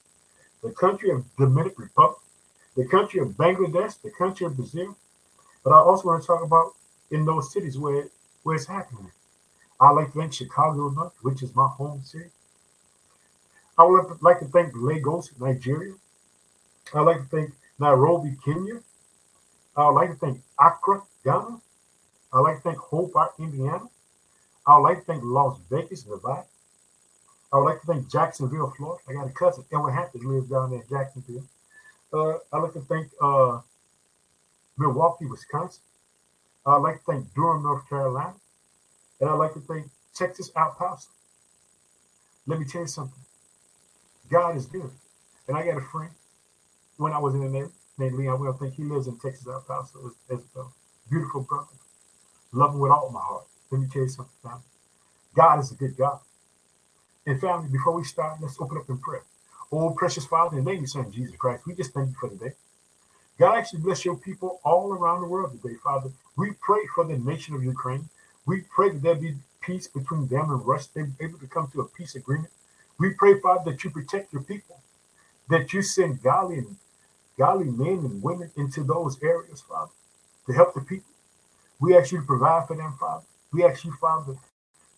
the 0.62 0.72
country 0.72 1.12
of 1.12 1.26
Dominican 1.38 1.84
Republic, 1.86 2.20
the 2.76 2.88
country 2.88 3.20
of 3.20 3.30
Bangladesh, 3.30 4.02
the 4.02 4.12
country 4.12 4.46
of 4.46 4.56
Brazil. 4.56 4.96
But 5.64 5.72
I 5.74 5.78
also 5.78 6.08
want 6.10 6.22
to 6.22 6.28
talk 6.28 6.44
about 6.44 6.74
in 7.12 7.26
those 7.26 7.52
cities 7.52 7.78
where, 7.78 8.06
where 8.44 8.56
it's 8.56 8.66
happening. 8.66 9.12
I 9.80 9.92
like 9.92 10.12
to 10.14 10.20
thank 10.20 10.34
Chicago, 10.34 10.90
enough, 10.90 11.14
which 11.22 11.44
is 11.44 11.56
my 11.56 11.68
home 11.68 12.02
city. 12.04 12.30
I 13.78 13.84
would 13.84 14.22
like 14.22 14.40
to 14.40 14.46
thank 14.46 14.74
Lagos, 14.76 15.32
Nigeria. 15.40 15.94
I'd 16.94 17.02
like 17.02 17.18
to 17.18 17.28
thank 17.28 17.54
Nairobi, 17.80 18.36
Kenya. 18.44 18.82
I 19.76 19.88
would 19.88 19.94
like 19.94 20.10
to 20.12 20.16
thank 20.16 20.42
Accra, 20.60 21.04
Ghana. 21.24 21.62
I'd 22.34 22.40
like 22.40 22.58
to 22.58 22.62
thank 22.62 22.78
Hobart, 22.78 23.32
Indiana. 23.40 23.86
I 24.66 24.78
would 24.78 24.84
like 24.84 25.00
to 25.00 25.06
thank 25.06 25.24
Las 25.24 25.60
Vegas, 25.70 26.06
Nevada. 26.06 26.46
I 27.54 27.58
would 27.58 27.64
like 27.64 27.82
to 27.82 27.88
thank 27.88 28.12
Jacksonville, 28.12 28.74
Florida. 28.78 29.02
I 29.10 29.14
got 29.14 29.28
a 29.28 29.32
cousin, 29.32 29.64
Elwin 29.72 29.94
Hampton, 29.94 30.22
who 30.22 30.36
lives 30.36 30.50
down 30.50 30.72
there 30.72 30.82
in 30.82 30.88
Jacksonville. 30.90 31.46
Uh, 32.12 32.38
I'd 32.52 32.64
like 32.64 32.74
to 32.74 32.82
thank 32.82 33.08
uh, 33.22 33.62
Milwaukee, 34.78 35.26
Wisconsin. 35.26 35.82
I'd 36.66 36.78
like 36.78 36.98
to 36.98 37.12
thank 37.12 37.34
Durham, 37.34 37.64
North 37.64 37.88
Carolina. 37.88 38.36
And 39.22 39.30
I'd 39.30 39.36
like 39.36 39.54
to 39.54 39.62
thank 39.62 39.88
Texas 40.14 40.52
El 40.56 40.76
Paso. 40.78 41.08
Let 42.46 42.60
me 42.60 42.66
tell 42.66 42.82
you 42.82 42.88
something. 42.88 43.20
God 44.30 44.58
is 44.58 44.66
good. 44.66 44.92
And 45.48 45.56
I 45.56 45.66
got 45.66 45.78
a 45.78 45.82
friend 45.82 46.12
when 46.98 47.14
I 47.14 47.20
was 47.20 47.34
in 47.34 47.42
the 47.42 47.50
Navy 47.50 47.72
named 47.98 48.16
Leon 48.16 48.40
Will. 48.40 48.54
I 48.54 48.58
think 48.58 48.76
he 48.76 48.84
lives 48.84 49.08
in 49.08 49.18
Texas 49.20 49.48
El 49.48 49.62
Paso 49.62 50.12
as, 50.30 50.38
as 50.38 50.46
a 50.58 50.66
beautiful 51.10 51.42
brother. 51.42 51.68
Love 52.54 52.74
him 52.74 52.80
with 52.80 52.92
all 52.92 53.10
my 53.12 53.22
heart. 53.22 53.46
Let 53.72 53.82
me 53.82 53.88
tell 53.92 54.04
you 54.04 54.10
something, 54.10 54.34
family. 54.42 54.62
God 55.36 55.60
is 55.60 55.72
a 55.72 55.76
good 55.76 55.98
God. 55.98 56.20
And 57.26 57.40
family, 57.42 57.70
before 57.70 57.94
we 57.94 58.04
start, 58.04 58.40
let's 58.42 58.60
open 58.60 58.78
up 58.78 58.90
in 58.90 58.98
prayer. 59.00 59.24
Oh, 59.72 59.92
precious 59.92 60.26
Father, 60.26 60.58
in 60.58 60.64
the 60.66 60.72
name 60.72 60.88
Son, 60.88 61.12
Jesus 61.12 61.36
Christ, 61.38 61.64
we 61.68 61.76
just 61.76 61.94
thank 61.94 62.10
you 62.10 62.16
for 62.20 62.30
today. 62.30 62.54
God 63.40 63.58
actually 63.58 63.82
bless 63.82 64.06
your 64.06 64.18
people 64.18 64.60
all 64.64 64.94
around 64.94 65.22
the 65.22 65.28
world 65.28 65.52
today, 65.62 65.76
Father. 65.84 66.12
We 66.38 66.54
pray 66.62 66.82
for 66.96 67.06
the 67.06 67.18
nation 67.18 67.56
of 67.56 67.64
Ukraine. 67.64 68.10
We 68.46 68.62
pray 68.62 68.92
that 68.92 69.04
there 69.04 69.16
be 69.16 69.36
peace 69.62 69.88
between 69.88 70.28
them 70.28 70.50
and 70.50 70.66
Russia. 70.66 70.90
They 70.96 71.04
be 71.04 71.12
able 71.22 71.40
to 71.40 71.48
come 71.48 71.68
to 71.74 71.82
a 71.82 71.86
peace 71.86 72.16
agreement. 72.16 72.52
We 73.00 73.12
pray, 73.12 73.40
Father, 73.40 73.72
that 73.72 73.84
you 73.84 73.92
protect 73.92 74.34
your 74.34 74.44
people, 74.44 74.80
that 75.50 75.74
you 75.74 75.82
send 75.84 76.24
godly 76.24 76.60
and 76.60 76.78
godly 77.38 77.70
men 77.70 78.00
and 78.00 78.24
women 78.24 78.52
into 78.58 78.84
those 78.84 79.22
areas, 79.22 79.62
Father, 79.62 79.92
to 80.48 80.54
help 80.54 80.74
the 80.74 80.82
people. 80.82 81.12
We 81.80 81.98
ask 81.98 82.12
you 82.12 82.20
to 82.20 82.26
provide 82.26 82.68
for 82.68 82.76
them, 82.76 82.96
Father. 83.00 83.26
We 83.52 83.64
ask 83.64 83.86
you, 83.86 83.94
Father, 84.00 84.36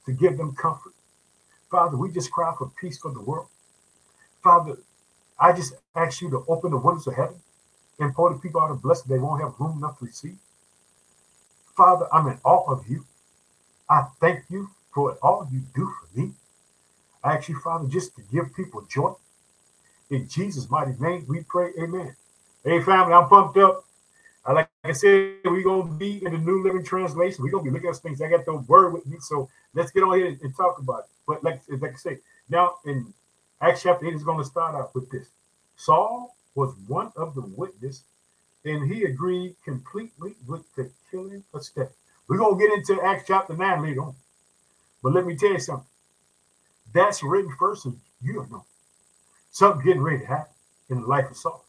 to 0.05 0.13
give 0.13 0.37
them 0.37 0.55
comfort. 0.55 0.93
Father, 1.69 1.97
we 1.97 2.11
just 2.11 2.31
cry 2.31 2.53
for 2.57 2.71
peace 2.79 2.97
for 2.97 3.11
the 3.11 3.21
world. 3.21 3.47
Father, 4.43 4.77
I 5.39 5.53
just 5.53 5.73
ask 5.95 6.21
you 6.21 6.29
to 6.31 6.45
open 6.47 6.71
the 6.71 6.77
windows 6.77 7.07
of 7.07 7.15
heaven 7.15 7.39
and 7.99 8.13
pour 8.13 8.33
the 8.33 8.39
people 8.39 8.61
out 8.61 8.71
of 8.71 8.81
blessing 8.81 9.11
they 9.11 9.19
won't 9.19 9.41
have 9.41 9.53
room 9.59 9.77
enough 9.77 9.99
to 9.99 10.05
receive. 10.05 10.37
Father, 11.75 12.07
I'm 12.13 12.27
in 12.27 12.39
awe 12.43 12.71
of 12.71 12.87
you. 12.89 13.05
I 13.89 14.07
thank 14.19 14.45
you 14.49 14.69
for 14.93 15.17
all 15.21 15.47
you 15.51 15.61
do 15.75 15.91
for 15.99 16.19
me. 16.19 16.33
I 17.23 17.35
ask 17.37 17.49
you, 17.49 17.59
Father, 17.59 17.87
just 17.87 18.15
to 18.15 18.21
give 18.31 18.55
people 18.55 18.81
joy. 18.89 19.13
In 20.09 20.27
Jesus' 20.27 20.69
mighty 20.69 20.93
name, 20.99 21.25
we 21.27 21.41
pray, 21.41 21.71
amen. 21.79 22.15
Hey, 22.63 22.81
family, 22.81 23.13
I'm 23.13 23.27
pumped 23.29 23.57
up. 23.57 23.85
Like 24.53 24.69
I 24.83 24.93
said, 24.93 25.35
we're 25.45 25.63
gonna 25.63 25.93
be 25.93 26.25
in 26.25 26.31
the 26.31 26.39
New 26.39 26.63
Living 26.63 26.83
Translation. 26.83 27.43
We're 27.43 27.51
gonna 27.51 27.65
be 27.65 27.69
looking 27.69 27.89
at 27.89 27.97
things. 27.97 28.19
I 28.19 28.29
got 28.29 28.45
the 28.45 28.55
word 28.55 28.93
with 28.93 29.05
me, 29.05 29.17
so 29.19 29.47
let's 29.75 29.91
get 29.91 30.03
on 30.03 30.17
here 30.17 30.35
and 30.41 30.55
talk 30.55 30.79
about 30.79 31.01
it. 31.01 31.05
But 31.27 31.43
like, 31.43 31.61
like 31.69 31.93
I 31.93 31.97
say, 31.97 32.17
now 32.49 32.75
in 32.85 33.13
Acts 33.61 33.83
chapter 33.83 34.07
8 34.07 34.15
is 34.15 34.23
to 34.23 34.43
start 34.43 34.73
out 34.73 34.95
with 34.95 35.09
this. 35.11 35.27
Saul 35.77 36.35
was 36.55 36.73
one 36.87 37.11
of 37.15 37.35
the 37.35 37.41
witnesses, 37.41 38.03
and 38.65 38.91
he 38.91 39.03
agreed 39.03 39.55
completely 39.63 40.33
with 40.47 40.63
the 40.75 40.89
killing 41.11 41.43
of 41.53 41.63
Stephen. 41.63 41.89
We're 42.27 42.37
gonna 42.37 42.57
get 42.57 42.73
into 42.73 42.99
Acts 43.03 43.25
chapter 43.27 43.55
9 43.55 43.83
later 43.83 44.01
on. 44.01 44.15
But 45.03 45.13
let 45.13 45.27
me 45.27 45.35
tell 45.35 45.51
you 45.51 45.59
something. 45.59 45.85
That's 46.91 47.21
written 47.21 47.55
first, 47.59 47.85
and 47.85 47.99
you 48.21 48.33
don't 48.33 48.51
know. 48.51 48.65
Something 49.51 49.85
getting 49.85 50.01
ready 50.01 50.21
to 50.21 50.25
happen 50.25 50.53
in 50.89 51.01
the 51.01 51.07
life 51.07 51.29
of 51.29 51.37
Saul. 51.37 51.68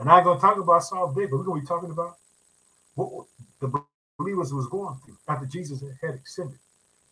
And 0.00 0.10
I'm 0.10 0.24
going 0.24 0.38
to 0.38 0.40
talk 0.40 0.56
about 0.56 0.82
Saul 0.82 1.12
today, 1.12 1.26
but 1.30 1.36
we're 1.36 1.44
going 1.44 1.60
to 1.60 1.64
be 1.64 1.68
talking 1.68 1.90
about 1.90 2.16
what 2.94 3.26
the 3.60 3.70
believers 4.18 4.52
was 4.52 4.66
going 4.68 4.98
through 5.04 5.18
after 5.28 5.44
Jesus 5.44 5.84
had 6.00 6.14
ascended. 6.24 6.58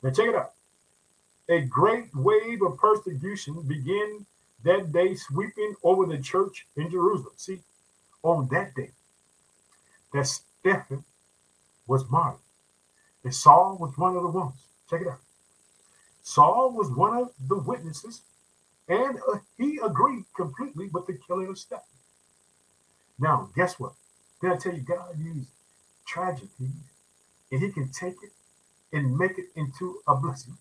Now 0.02 0.10
check 0.10 0.28
it 0.28 0.34
out. 0.34 0.52
A 1.50 1.60
great 1.60 2.06
wave 2.14 2.62
of 2.62 2.78
persecution 2.78 3.60
began 3.68 4.24
that 4.64 4.90
day, 4.90 5.14
sweeping 5.14 5.74
over 5.82 6.06
the 6.06 6.18
church 6.18 6.66
in 6.76 6.90
Jerusalem. 6.90 7.34
See, 7.36 7.60
on 8.22 8.48
that 8.52 8.74
day, 8.74 8.90
that 10.14 10.26
Stephen 10.26 11.04
was 11.86 12.08
martyred, 12.10 12.40
and 13.22 13.34
Saul 13.34 13.76
was 13.78 13.96
one 13.98 14.16
of 14.16 14.22
the 14.22 14.30
ones. 14.30 14.54
Check 14.88 15.02
it 15.02 15.08
out. 15.08 15.20
Saul 16.22 16.72
was 16.72 16.90
one 16.90 17.16
of 17.16 17.30
the 17.48 17.58
witnesses, 17.58 18.22
and 18.88 19.18
uh, 19.30 19.38
he 19.58 19.78
agreed 19.82 20.24
completely 20.34 20.88
with 20.88 21.06
the 21.06 21.18
killing 21.26 21.48
of 21.48 21.58
Stephen. 21.58 21.82
Now, 23.18 23.50
guess 23.56 23.78
what? 23.80 23.94
Did 24.40 24.52
I 24.52 24.56
tell 24.56 24.74
you 24.74 24.80
God 24.80 25.18
used 25.18 25.48
tragedy 26.06 26.70
and 27.50 27.62
he 27.62 27.70
can 27.70 27.90
take 27.90 28.14
it 28.22 28.32
and 28.92 29.16
make 29.18 29.38
it 29.38 29.46
into 29.56 30.00
a 30.06 30.14
blessing? 30.14 30.56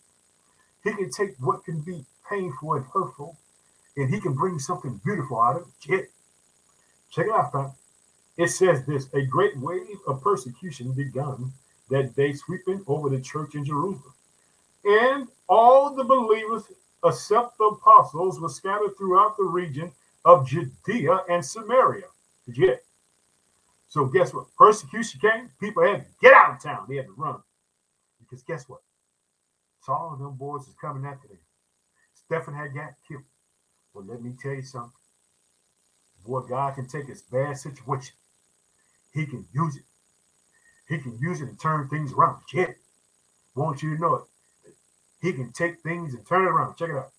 He 0.83 0.93
can 0.93 1.11
take 1.11 1.35
what 1.39 1.65
can 1.65 1.81
be 1.81 2.05
painful 2.29 2.73
and 2.73 2.85
hurtful 2.85 3.37
and 3.95 4.13
he 4.13 4.19
can 4.19 4.33
bring 4.33 4.59
something 4.59 4.99
beautiful 5.03 5.39
out 5.39 5.57
of 5.57 5.67
it. 5.87 6.11
Check 7.11 7.27
it 7.27 7.31
out, 7.31 7.51
fam. 7.51 7.71
It 8.37 8.49
says 8.49 8.85
this 8.85 9.07
a 9.13 9.21
great 9.23 9.57
wave 9.57 9.97
of 10.07 10.21
persecution 10.21 10.93
begun 10.93 11.53
that 11.89 12.15
day, 12.15 12.33
sweeping 12.33 12.83
over 12.87 13.09
the 13.09 13.21
church 13.21 13.55
in 13.55 13.65
Jerusalem. 13.65 14.13
And 14.83 15.27
all 15.49 15.95
the 15.95 16.03
believers, 16.03 16.63
except 17.03 17.57
the 17.57 17.65
apostles, 17.65 18.39
were 18.39 18.49
scattered 18.49 18.97
throughout 18.97 19.37
the 19.37 19.43
region 19.43 19.91
of 20.25 20.47
Judea 20.47 21.21
and 21.29 21.43
Samaria 21.43 22.05
Legit. 22.47 22.85
So 23.89 24.05
guess 24.05 24.33
what? 24.33 24.47
Persecution 24.57 25.19
came. 25.19 25.49
People 25.59 25.83
had 25.83 26.01
to 26.01 26.05
get 26.21 26.33
out 26.33 26.55
of 26.55 26.61
town. 26.61 26.85
They 26.89 26.97
had 26.97 27.05
to 27.05 27.15
run. 27.17 27.41
Because 28.19 28.43
guess 28.43 28.67
what? 28.67 28.81
Saul 29.85 30.15
and 30.17 30.25
them 30.25 30.37
boys 30.37 30.67
is 30.67 30.75
coming 30.81 31.05
after 31.05 31.27
them. 31.27 31.37
Stephen 32.25 32.53
had 32.53 32.73
got 32.73 32.91
killed. 33.07 33.23
Well, 33.93 34.05
let 34.05 34.21
me 34.21 34.33
tell 34.41 34.53
you 34.53 34.63
something. 34.63 34.91
Boy, 36.25 36.41
God 36.41 36.75
can 36.75 36.87
take 36.87 37.07
this 37.07 37.21
bad 37.21 37.57
situation. 37.57 38.15
He 39.13 39.25
can 39.25 39.45
use 39.53 39.77
it. 39.77 39.83
He 40.89 40.97
can 40.99 41.17
use 41.21 41.41
it 41.41 41.47
and 41.49 41.59
turn 41.59 41.87
things 41.87 42.13
around. 42.13 42.41
Shit. 42.47 42.77
Want 43.55 43.81
you 43.81 43.95
to 43.95 44.01
know 44.01 44.15
it. 44.15 44.23
He 45.21 45.33
can 45.33 45.51
take 45.51 45.81
things 45.81 46.13
and 46.13 46.25
turn 46.27 46.45
it 46.45 46.49
around. 46.49 46.75
Check 46.75 46.89
it 46.89 46.95
out. 46.95 47.11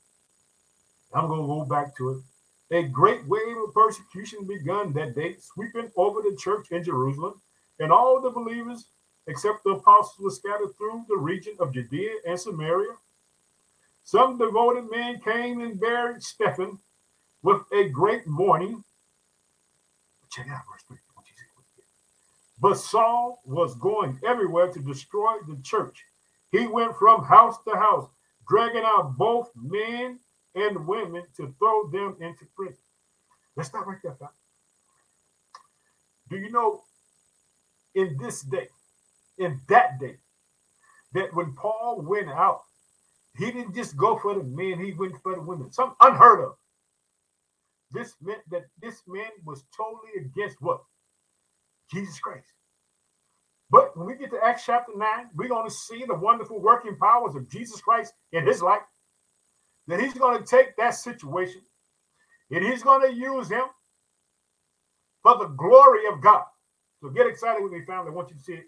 I'm 1.14 1.23
to 1.23 1.28
go 1.28 1.64
back 1.64 1.97
to 1.97 2.11
it 2.11 2.18
a 2.71 2.83
great 2.83 3.27
wave 3.27 3.57
of 3.57 3.75
persecution 3.75 4.47
begun 4.47 4.93
that 4.93 5.15
day, 5.15 5.37
sweeping 5.39 5.91
over 5.97 6.21
the 6.21 6.37
church 6.37 6.69
in 6.71 6.85
Jerusalem, 6.85 7.41
and 7.81 7.91
all 7.93 8.21
the 8.21 8.31
believers, 8.31 8.87
except 9.27 9.65
the 9.65 9.71
apostles, 9.71 10.19
were 10.21 10.31
scattered 10.31 10.77
through 10.77 11.05
the 11.09 11.17
region 11.17 11.55
of 11.61 11.73
Judea 11.73 12.13
and 12.27 12.39
Samaria. 12.39 12.93
Some 14.05 14.39
devoted 14.39 14.91
men 14.91 15.21
came 15.21 15.61
and 15.61 15.81
buried 15.81 16.23
Stephen 16.23 16.79
with 17.43 17.63
a 17.73 17.89
great 17.89 18.27
mourning. 18.27 18.83
Check 20.31 20.49
out 20.49 20.63
verse 20.71 20.83
3. 20.89 20.99
But 22.61 22.75
Saul 22.77 23.41
was 23.45 23.77
going 23.77 24.19
everywhere 24.27 24.69
to 24.73 24.81
destroy 24.81 25.37
the 25.47 25.61
church. 25.63 26.05
He 26.51 26.67
went 26.67 26.97
from 26.99 27.25
house 27.25 27.57
to 27.69 27.77
house, 27.77 28.09
dragging 28.49 28.83
out 28.85 29.17
both 29.17 29.51
men 29.55 30.19
and 30.55 30.87
women 30.87 31.25
to 31.37 31.55
throw 31.59 31.88
them 31.88 32.17
into 32.21 32.47
prison. 32.57 32.78
Let's 33.57 33.69
stop 33.69 33.87
right 33.87 33.99
there. 34.02 34.17
Do 36.31 36.37
you 36.37 36.50
know 36.50 36.83
in 37.95 38.17
this 38.19 38.43
day, 38.43 38.69
in 39.38 39.61
that 39.69 39.99
day, 39.99 40.17
that 41.14 41.35
when 41.35 41.55
Paul 41.55 42.05
went 42.07 42.28
out, 42.28 42.62
he 43.37 43.47
didn't 43.47 43.75
just 43.75 43.97
go 43.97 44.19
for 44.19 44.35
the 44.35 44.45
men, 44.45 44.85
he 44.85 44.93
went 44.93 45.14
for 45.23 45.35
the 45.35 45.40
women. 45.40 45.73
Some 45.73 45.95
unheard 46.00 46.45
of. 46.45 46.55
This 47.93 48.14
meant 48.21 48.40
that 48.50 48.67
this 48.83 49.00
man 49.07 49.31
was 49.45 49.62
totally 49.76 50.26
against 50.26 50.61
what? 50.61 50.81
Jesus 51.93 52.19
Christ. 52.19 52.45
But 53.71 53.97
when 53.97 54.07
we 54.07 54.17
get 54.17 54.31
to 54.31 54.38
Acts 54.45 54.64
chapter 54.67 54.93
9, 54.97 55.09
we're 55.35 55.49
going 55.49 55.69
to 55.69 55.75
see 55.75 56.05
the 56.07 56.14
wonderful 56.14 56.61
working 56.61 56.97
powers 56.97 57.35
of 57.35 57.50
Jesus 57.50 57.81
Christ 57.81 58.12
in 58.33 58.47
his 58.47 58.62
life 58.62 58.83
that 59.88 60.00
he's 60.00 60.14
going 60.14 60.38
to 60.38 60.45
take 60.45 60.76
that 60.76 60.90
situation 60.90 61.62
and 62.50 62.64
he's 62.64 62.83
going 62.83 63.00
to 63.09 63.12
use 63.12 63.49
him 63.49 63.64
for 65.23 65.37
the 65.38 65.47
glory 65.47 66.07
of 66.12 66.21
God. 66.23 66.45
So 67.00 67.09
get 67.09 67.26
excited 67.26 67.62
with 67.62 67.73
me, 67.73 67.85
family. 67.87 68.11
I 68.11 68.14
want 68.14 68.28
you 68.30 68.37
to 68.37 68.42
see 68.42 68.52
it. 68.54 68.64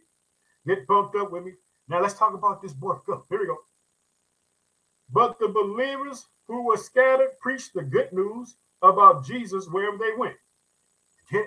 Get 0.67 0.87
pumped 0.87 1.15
up 1.17 1.31
with 1.31 1.45
me. 1.45 1.53
Now 1.89 2.01
let's 2.01 2.15
talk 2.15 2.35
about 2.35 2.63
this 2.63 2.73
boy. 2.73 2.95
Here 3.07 3.39
we 3.39 3.47
go. 3.47 3.59
But 5.13 5.39
the 5.39 5.49
believers 5.49 6.27
who 6.47 6.67
were 6.67 6.77
scattered 6.77 7.39
preached 7.41 7.75
the 7.75 7.83
good 7.83 8.13
news 8.13 8.55
about 8.83 9.25
Jesus 9.27 9.69
wherever 9.69 9.99
they 9.99 10.17
went. 10.17 10.37
Yeah. 11.33 11.43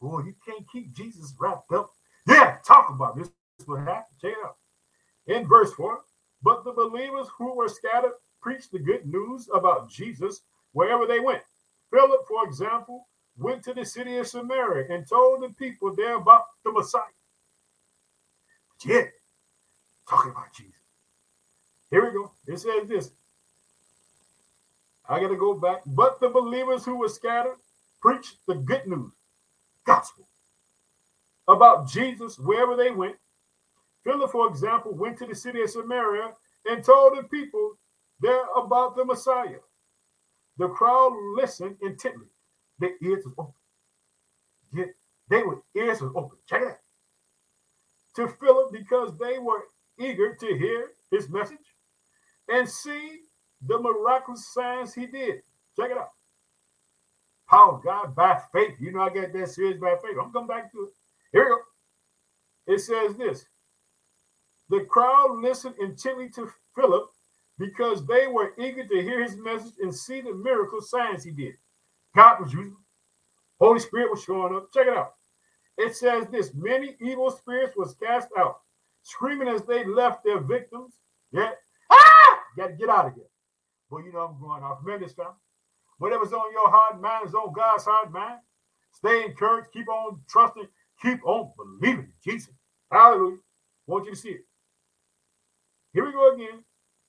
Boy, 0.00 0.20
you 0.20 0.34
can't 0.44 0.64
keep 0.70 0.94
Jesus 0.94 1.34
wrapped 1.38 1.72
up. 1.72 1.90
Yeah, 2.26 2.58
talk 2.66 2.90
about 2.90 3.16
this. 3.16 3.28
This 3.58 3.68
happened. 3.68 4.04
Check 4.20 4.32
it 4.32 4.44
out. 4.44 4.56
In 5.26 5.46
verse 5.46 5.72
4, 5.74 6.00
but 6.42 6.64
the 6.64 6.72
believers 6.72 7.28
who 7.38 7.54
were 7.56 7.68
scattered 7.68 8.12
preached 8.46 8.70
the 8.70 8.78
good 8.78 9.04
news 9.04 9.48
about 9.52 9.90
Jesus 9.90 10.42
wherever 10.72 11.04
they 11.04 11.18
went. 11.18 11.42
Philip, 11.90 12.20
for 12.28 12.46
example, 12.46 13.08
went 13.36 13.64
to 13.64 13.74
the 13.74 13.84
city 13.84 14.18
of 14.18 14.28
Samaria 14.28 14.86
and 14.88 15.04
told 15.08 15.42
the 15.42 15.48
people 15.54 15.92
there 15.96 16.14
about 16.14 16.44
the 16.64 16.70
Messiah. 16.70 17.02
Yeah, 18.84 19.02
talking 20.08 20.30
about 20.30 20.54
Jesus. 20.54 20.74
Here 21.90 22.04
we 22.04 22.12
go. 22.12 22.30
It 22.46 22.60
says 22.60 22.88
this. 22.88 23.10
I 25.08 25.18
got 25.18 25.28
to 25.28 25.36
go 25.36 25.58
back. 25.58 25.82
But 25.84 26.20
the 26.20 26.28
believers 26.28 26.84
who 26.84 26.98
were 26.98 27.08
scattered 27.08 27.56
preached 28.00 28.36
the 28.46 28.54
good 28.54 28.86
news, 28.86 29.10
gospel, 29.84 30.28
about 31.48 31.88
Jesus 31.88 32.38
wherever 32.38 32.76
they 32.76 32.92
went. 32.92 33.16
Philip, 34.04 34.30
for 34.30 34.46
example, 34.46 34.94
went 34.94 35.18
to 35.18 35.26
the 35.26 35.34
city 35.34 35.62
of 35.62 35.70
Samaria 35.70 36.30
and 36.66 36.84
told 36.84 37.18
the 37.18 37.24
people 37.24 37.76
they're 38.20 38.46
about 38.56 38.96
the 38.96 39.04
Messiah. 39.04 39.60
The 40.58 40.68
crowd 40.68 41.12
listened 41.36 41.76
intently. 41.82 42.26
Their 42.80 42.92
ears 43.02 43.24
was 43.24 43.34
open. 43.38 43.54
Yet 44.74 44.88
they 45.30 45.42
were 45.42 45.62
ears 45.76 46.00
was 46.02 46.12
open. 46.16 46.38
Check 46.48 46.62
it 46.62 46.68
out. 46.68 46.78
To 48.16 48.28
Philip 48.40 48.72
because 48.72 49.18
they 49.18 49.38
were 49.38 49.64
eager 50.00 50.34
to 50.36 50.46
hear 50.58 50.90
his 51.10 51.28
message 51.30 51.58
and 52.48 52.68
see 52.68 53.20
the 53.66 53.78
miraculous 53.78 54.52
signs 54.54 54.94
he 54.94 55.06
did. 55.06 55.42
Check 55.78 55.90
it 55.92 55.98
out. 55.98 56.10
power 57.48 57.74
of 57.76 57.84
God 57.84 58.14
by 58.14 58.40
faith. 58.52 58.74
You 58.80 58.92
know, 58.92 59.02
I 59.02 59.10
got 59.10 59.32
that 59.32 59.50
serious 59.50 59.80
by 59.80 59.96
faith. 60.02 60.16
I'm 60.22 60.32
coming 60.32 60.48
back 60.48 60.72
to 60.72 60.84
it. 60.84 60.90
Here 61.32 61.44
we 61.44 61.50
go. 61.50 61.58
It 62.74 62.80
says 62.80 63.16
this 63.16 63.46
The 64.70 64.84
crowd 64.90 65.38
listened 65.42 65.76
intently 65.80 66.30
to 66.36 66.50
Philip 66.76 67.08
because 67.58 68.06
they 68.06 68.26
were 68.26 68.52
eager 68.58 68.86
to 68.86 69.02
hear 69.02 69.22
his 69.22 69.36
message 69.36 69.74
and 69.80 69.94
see 69.94 70.20
the 70.20 70.34
miracle 70.34 70.80
signs 70.80 71.24
he 71.24 71.30
did. 71.30 71.54
God 72.14 72.40
was 72.40 72.52
using, 72.52 72.76
Holy 73.58 73.80
Spirit 73.80 74.10
was 74.10 74.22
showing 74.22 74.54
up. 74.54 74.72
Check 74.72 74.86
it 74.86 74.96
out. 74.96 75.12
It 75.78 75.94
says 75.94 76.28
this 76.28 76.54
many 76.54 76.96
evil 77.00 77.30
spirits 77.30 77.76
was 77.76 77.94
cast 77.94 78.28
out, 78.38 78.60
screaming 79.02 79.48
as 79.48 79.62
they 79.62 79.84
left 79.84 80.24
their 80.24 80.40
victims. 80.40 80.92
Yeah. 81.32 81.50
Ah! 81.90 82.38
Got 82.56 82.68
to 82.68 82.72
get 82.74 82.88
out 82.88 83.06
of 83.06 83.14
here. 83.14 83.24
Well, 83.90 84.02
you 84.04 84.12
know 84.12 84.20
I'm 84.20 84.40
going 84.40 84.62
off. 84.62 84.78
Remember 84.82 85.06
this 85.06 85.14
time. 85.14 85.34
Whatever's 85.98 86.32
on 86.32 86.52
your 86.52 86.70
heart 86.70 87.00
mind 87.00 87.26
is 87.26 87.34
on 87.34 87.52
God's 87.52 87.84
heart 87.84 88.10
mind. 88.12 88.40
Stay 88.94 89.24
encouraged. 89.24 89.68
Keep 89.72 89.88
on 89.88 90.20
trusting. 90.28 90.66
Keep 91.02 91.24
on 91.26 91.52
believing 91.56 92.06
in 92.06 92.12
Jesus. 92.24 92.52
Hallelujah. 92.90 93.38
Want 93.86 94.06
you 94.06 94.12
to 94.12 94.16
see 94.16 94.30
it. 94.30 94.40
Here 95.92 96.04
we 96.04 96.12
go 96.12 96.34
again. 96.34 96.64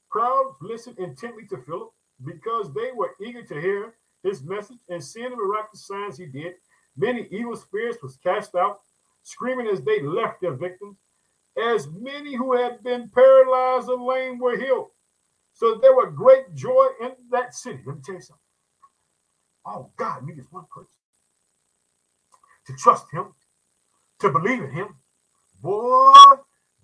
Crowds 0.10 0.56
listened 0.62 1.00
intently 1.00 1.46
to 1.48 1.58
Philip 1.58 1.90
because 2.26 2.74
they 2.74 2.92
were 2.96 3.16
eager 3.22 3.44
to 3.44 3.62
hear 3.62 3.94
his 4.24 4.42
message 4.44 4.78
and 4.90 5.04
seeing 5.04 5.30
the 5.30 5.36
miraculous 5.36 5.86
signs 5.88 6.18
he 6.18 6.26
did. 6.26 6.54
Many 6.96 7.28
evil 7.30 7.56
spirits 7.56 8.02
was 8.02 8.18
cast 8.24 8.56
out, 8.56 8.80
screaming 9.24 9.68
as 9.68 9.82
they 9.82 10.02
left 10.02 10.42
their 10.42 10.54
victims. 10.54 10.98
As 11.58 11.88
many 11.88 12.36
who 12.36 12.56
had 12.56 12.84
been 12.84 13.10
paralyzed 13.10 13.90
or 13.90 13.98
lame 13.98 14.40
were 14.40 14.58
healed. 14.58 14.90
So 15.54 15.80
there 15.82 15.96
were 15.96 16.12
great 16.12 16.54
joy 16.56 16.88
in 17.02 17.12
that 17.32 17.56
city. 17.56 17.80
Let 17.86 17.98
me 17.98 18.02
tell 18.06 18.16
you 18.16 18.22
something. 18.22 18.42
Oh, 19.66 19.90
God 19.98 20.24
needs 20.24 20.48
one 20.52 20.66
person 20.74 20.88
to 22.68 22.74
trust 22.78 23.06
him, 23.12 23.34
to 24.20 24.30
believe 24.30 24.62
in 24.62 24.72
him. 24.72 24.96
Boy, 25.62 26.14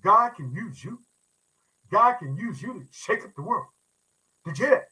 God 0.03 0.31
can 0.35 0.51
use 0.51 0.83
you. 0.83 0.99
God 1.93 2.15
can 2.17 2.35
use 2.35 2.59
you 2.59 2.73
to 2.73 2.85
shake 2.91 3.23
up 3.23 3.35
the 3.35 3.43
world. 3.43 3.67
Did 4.45 4.57
you 4.57 4.65
hear 4.65 4.75
that? 4.75 4.87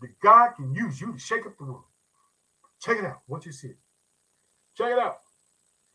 That 0.00 0.20
God 0.22 0.50
can 0.56 0.72
use 0.72 1.00
you 1.00 1.12
to 1.12 1.18
shake 1.18 1.44
up 1.44 1.58
the 1.58 1.64
world. 1.64 1.82
Check 2.80 2.98
it 2.98 3.04
out. 3.04 3.18
What 3.26 3.44
you 3.44 3.50
see 3.50 3.68
it. 3.68 3.76
Check 4.76 4.92
it 4.92 4.98
out. 4.98 5.16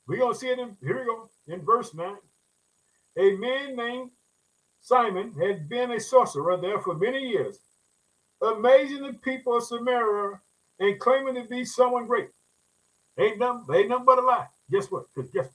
We're 0.06 0.18
to 0.28 0.36
see 0.36 0.48
it 0.48 0.60
in, 0.60 0.76
here 0.84 1.00
we 1.00 1.06
go, 1.06 1.30
in 1.48 1.62
verse 1.62 1.94
9. 1.94 2.16
A 3.18 3.38
man 3.38 3.78
named 3.78 4.12
Simon 4.82 5.34
had 5.42 5.70
been 5.70 5.92
a 5.92 6.00
sorcerer 6.02 6.58
there 6.58 6.80
for 6.80 6.96
many 6.96 7.20
years, 7.20 7.60
amazing 8.42 9.04
the 9.04 9.14
people 9.14 9.56
of 9.56 9.64
Samaria 9.64 10.42
and 10.82 11.00
claiming 11.00 11.36
to 11.36 11.48
be 11.48 11.64
someone 11.64 12.08
great. 12.08 12.28
Ain't 13.18 13.40
nothing, 13.40 13.74
ain't 13.74 13.88
nothing 13.88 14.06
but 14.06 14.20
a 14.20 14.22
lie. 14.22 14.48
Guess 14.70 14.92
what? 14.92 15.06
Because 15.16 15.32
guess 15.32 15.46
what? 15.46 15.54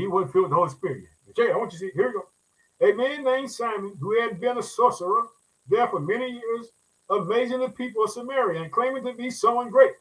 He 0.00 0.08
wasn't 0.08 0.32
filled 0.32 0.44
with 0.46 0.50
the 0.50 0.56
Holy 0.56 0.70
Spirit 0.70 1.02
yet. 1.02 1.36
It, 1.46 1.52
I 1.52 1.56
want 1.56 1.72
you 1.72 1.78
to 1.78 1.84
see. 1.86 1.90
Here 1.94 2.08
we 2.08 2.14
go. 2.14 2.24
A 2.84 2.92
man 2.92 3.24
named 3.24 3.50
Simon, 3.50 3.96
who 3.98 4.20
had 4.20 4.38
been 4.38 4.58
a 4.58 4.62
sorcerer 4.62 5.22
there 5.68 5.88
for 5.88 6.00
many 6.00 6.30
years, 6.30 6.68
amazing 7.08 7.60
the 7.60 7.70
people 7.70 8.04
of 8.04 8.10
Samaria 8.10 8.60
and 8.60 8.70
claiming 8.70 9.04
to 9.04 9.14
be 9.14 9.30
someone 9.30 9.70
great. 9.70 9.92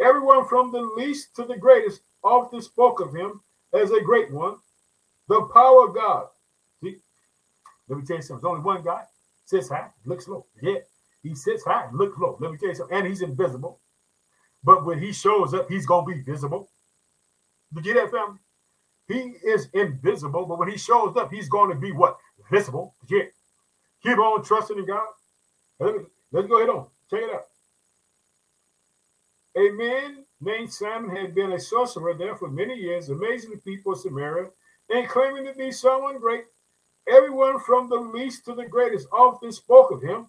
Everyone 0.00 0.46
from 0.46 0.70
the 0.70 0.82
least 0.82 1.34
to 1.36 1.44
the 1.44 1.56
greatest 1.56 2.02
often 2.22 2.60
spoke 2.60 3.00
of 3.00 3.14
him 3.14 3.40
as 3.72 3.90
a 3.90 4.02
great 4.02 4.30
one. 4.30 4.56
The 5.28 5.48
power 5.54 5.88
of 5.88 5.94
God. 5.94 6.26
See, 6.82 6.96
let 7.88 7.98
me 7.98 8.04
tell 8.04 8.16
you 8.16 8.22
something. 8.22 8.42
There's 8.42 8.50
only 8.50 8.64
one 8.64 8.84
guy. 8.84 9.04
Sits 9.46 9.70
high, 9.70 9.88
looks 10.04 10.28
low. 10.28 10.44
Yeah, 10.60 10.80
he 11.22 11.34
sits 11.34 11.64
high, 11.64 11.88
looks 11.92 12.18
low. 12.18 12.36
Let 12.38 12.52
me 12.52 12.58
tell 12.58 12.68
you 12.68 12.74
something. 12.74 12.98
And 12.98 13.06
he's 13.06 13.22
invisible. 13.22 13.80
But 14.62 14.84
when 14.84 14.98
he 14.98 15.12
shows 15.12 15.54
up, 15.54 15.70
he's 15.70 15.86
gonna 15.86 16.06
be 16.06 16.20
visible. 16.20 16.70
You 17.74 17.80
get 17.80 17.94
that, 17.94 18.10
family? 18.10 18.40
He 19.08 19.34
is 19.44 19.68
invisible, 19.74 20.46
but 20.46 20.58
when 20.58 20.70
he 20.70 20.78
shows 20.78 21.16
up, 21.16 21.30
he's 21.32 21.48
going 21.48 21.70
to 21.70 21.76
be 21.76 21.92
what? 21.92 22.16
Visible. 22.50 22.94
Yeah. 23.08 23.24
Keep 24.02 24.18
on 24.18 24.44
trusting 24.44 24.78
in 24.78 24.86
God. 24.86 25.06
Let 25.78 25.94
me, 25.94 26.00
let's 26.32 26.48
go 26.48 26.58
ahead 26.58 26.70
on. 26.70 26.86
Check 27.10 27.20
it 27.22 27.34
out. 27.34 27.44
A 29.56 29.70
man 29.70 30.24
named 30.40 30.72
Simon 30.72 31.14
had 31.14 31.34
been 31.34 31.52
a 31.52 31.60
sorcerer 31.60 32.14
there 32.14 32.34
for 32.34 32.50
many 32.50 32.74
years, 32.74 33.08
amazing 33.08 33.50
the 33.50 33.58
people 33.58 33.92
of 33.92 34.00
Samaria, 34.00 34.48
and 34.90 35.08
claiming 35.08 35.44
to 35.44 35.54
be 35.54 35.70
someone 35.70 36.18
great. 36.18 36.44
Everyone 37.08 37.60
from 37.60 37.88
the 37.88 37.96
least 37.96 38.44
to 38.46 38.54
the 38.54 38.66
greatest 38.66 39.06
often 39.12 39.52
spoke 39.52 39.90
of 39.90 40.02
him 40.02 40.28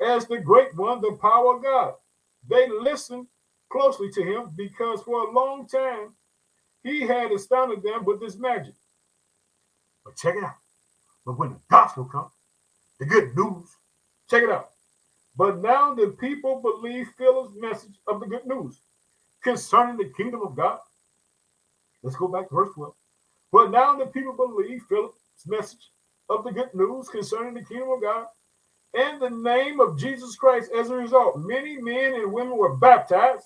as 0.00 0.26
the 0.26 0.38
great 0.38 0.74
one, 0.74 1.00
the 1.00 1.18
power 1.20 1.56
of 1.56 1.62
God. 1.62 1.94
They 2.48 2.68
listened 2.68 3.26
closely 3.70 4.10
to 4.12 4.22
him 4.22 4.52
because 4.56 5.02
for 5.02 5.28
a 5.28 5.32
long 5.32 5.68
time 5.68 6.14
he 6.82 7.02
had 7.02 7.30
astounded 7.32 7.82
them 7.82 8.04
with 8.04 8.20
his 8.20 8.36
magic. 8.38 8.74
But 10.04 10.16
check 10.16 10.36
it 10.36 10.44
out. 10.44 10.56
But 11.24 11.38
when 11.38 11.50
the 11.50 11.60
gospel 11.70 12.04
comes, 12.04 12.30
the 12.98 13.06
good 13.06 13.36
news, 13.36 13.68
check 14.28 14.42
it 14.42 14.50
out. 14.50 14.70
But 15.36 15.60
now 15.60 15.94
the 15.94 16.08
people 16.20 16.60
believe 16.60 17.08
Philip's 17.16 17.54
message 17.56 17.94
of 18.06 18.20
the 18.20 18.26
good 18.26 18.46
news 18.46 18.80
concerning 19.42 19.96
the 19.96 20.12
kingdom 20.16 20.42
of 20.42 20.56
God. 20.56 20.78
Let's 22.02 22.16
go 22.16 22.28
back 22.28 22.48
to 22.48 22.54
verse 22.54 22.74
12. 22.74 22.94
But 23.52 23.70
now 23.70 23.96
the 23.96 24.06
people 24.06 24.34
believe 24.34 24.82
Philip's 24.88 25.16
message 25.46 25.90
of 26.28 26.44
the 26.44 26.52
good 26.52 26.74
news 26.74 27.08
concerning 27.08 27.54
the 27.54 27.64
kingdom 27.64 27.90
of 27.90 28.02
God 28.02 28.26
and 28.94 29.20
the 29.20 29.30
name 29.30 29.80
of 29.80 29.98
Jesus 29.98 30.36
Christ. 30.36 30.70
As 30.76 30.90
a 30.90 30.96
result, 30.96 31.38
many 31.38 31.80
men 31.80 32.14
and 32.14 32.32
women 32.32 32.56
were 32.56 32.76
baptized. 32.76 33.44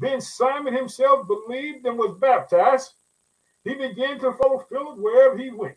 Then 0.00 0.20
Simon 0.20 0.74
himself 0.74 1.26
believed 1.28 1.86
and 1.86 1.98
was 1.98 2.18
baptized. 2.20 2.92
He 3.64 3.74
began 3.74 4.18
to 4.20 4.32
fulfill 4.32 4.66
Philip 4.70 4.98
wherever 4.98 5.38
he 5.38 5.50
went. 5.50 5.76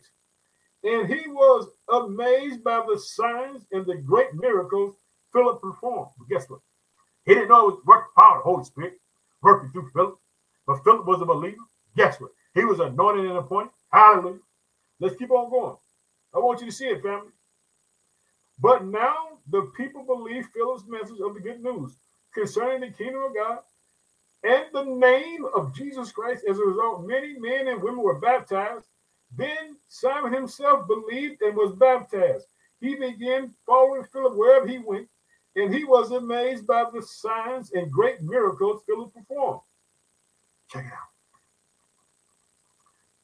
And 0.84 1.08
he 1.08 1.28
was 1.28 1.68
amazed 1.92 2.64
by 2.64 2.84
the 2.88 2.98
signs 2.98 3.66
and 3.72 3.86
the 3.86 3.96
great 3.96 4.34
miracles 4.34 4.96
Philip 5.32 5.60
performed. 5.60 6.10
But 6.18 6.28
guess 6.28 6.48
what? 6.50 6.60
He 7.26 7.34
didn't 7.34 7.48
know 7.50 7.68
it 7.68 7.74
was 7.76 7.84
working 7.86 8.10
power 8.18 8.38
of 8.38 8.44
the 8.44 8.50
Holy 8.50 8.64
Spirit 8.64 8.94
working 9.42 9.70
through 9.72 9.90
Philip. 9.94 10.16
But 10.66 10.84
Philip 10.84 11.06
was 11.06 11.22
a 11.22 11.26
believer. 11.26 11.56
Guess 11.96 12.20
what? 12.20 12.30
He 12.54 12.64
was 12.64 12.80
anointed 12.80 13.26
and 13.26 13.38
appointed. 13.38 13.72
Hallelujah. 13.92 14.40
Let's 15.00 15.16
keep 15.16 15.30
on 15.30 15.50
going. 15.50 15.76
I 16.34 16.38
want 16.40 16.60
you 16.60 16.66
to 16.66 16.72
see 16.72 16.86
it, 16.86 17.02
family. 17.02 17.30
But 18.60 18.86
now 18.86 19.14
the 19.50 19.70
people 19.76 20.04
believe 20.06 20.46
Philip's 20.54 20.84
message 20.88 21.20
of 21.24 21.34
the 21.34 21.40
good 21.40 21.62
news 21.62 21.94
concerning 22.34 22.82
the 22.82 22.90
kingdom 22.96 23.22
of 23.24 23.34
God 23.34 23.60
and 24.42 24.64
the 24.72 24.84
name 24.84 25.44
of 25.54 25.74
Jesus 25.74 26.12
Christ. 26.12 26.44
As 26.48 26.58
a 26.58 26.64
result, 26.64 27.06
many 27.06 27.38
men 27.38 27.68
and 27.68 27.82
women 27.82 28.02
were 28.02 28.20
baptized. 28.20 28.84
Then 29.36 29.76
Simon 29.88 30.32
himself 30.32 30.86
believed 30.86 31.42
and 31.42 31.56
was 31.56 31.76
baptized. 31.76 32.46
He 32.80 32.94
began 32.94 33.54
following 33.66 34.04
Philip 34.12 34.34
wherever 34.36 34.66
he 34.66 34.78
went, 34.78 35.08
and 35.56 35.74
he 35.74 35.84
was 35.84 36.10
amazed 36.10 36.66
by 36.66 36.84
the 36.92 37.02
signs 37.02 37.72
and 37.72 37.92
great 37.92 38.22
miracles 38.22 38.82
Philip 38.86 39.12
performed. 39.12 39.60
Check 40.70 40.86
it 40.86 40.92
out. 40.92 41.10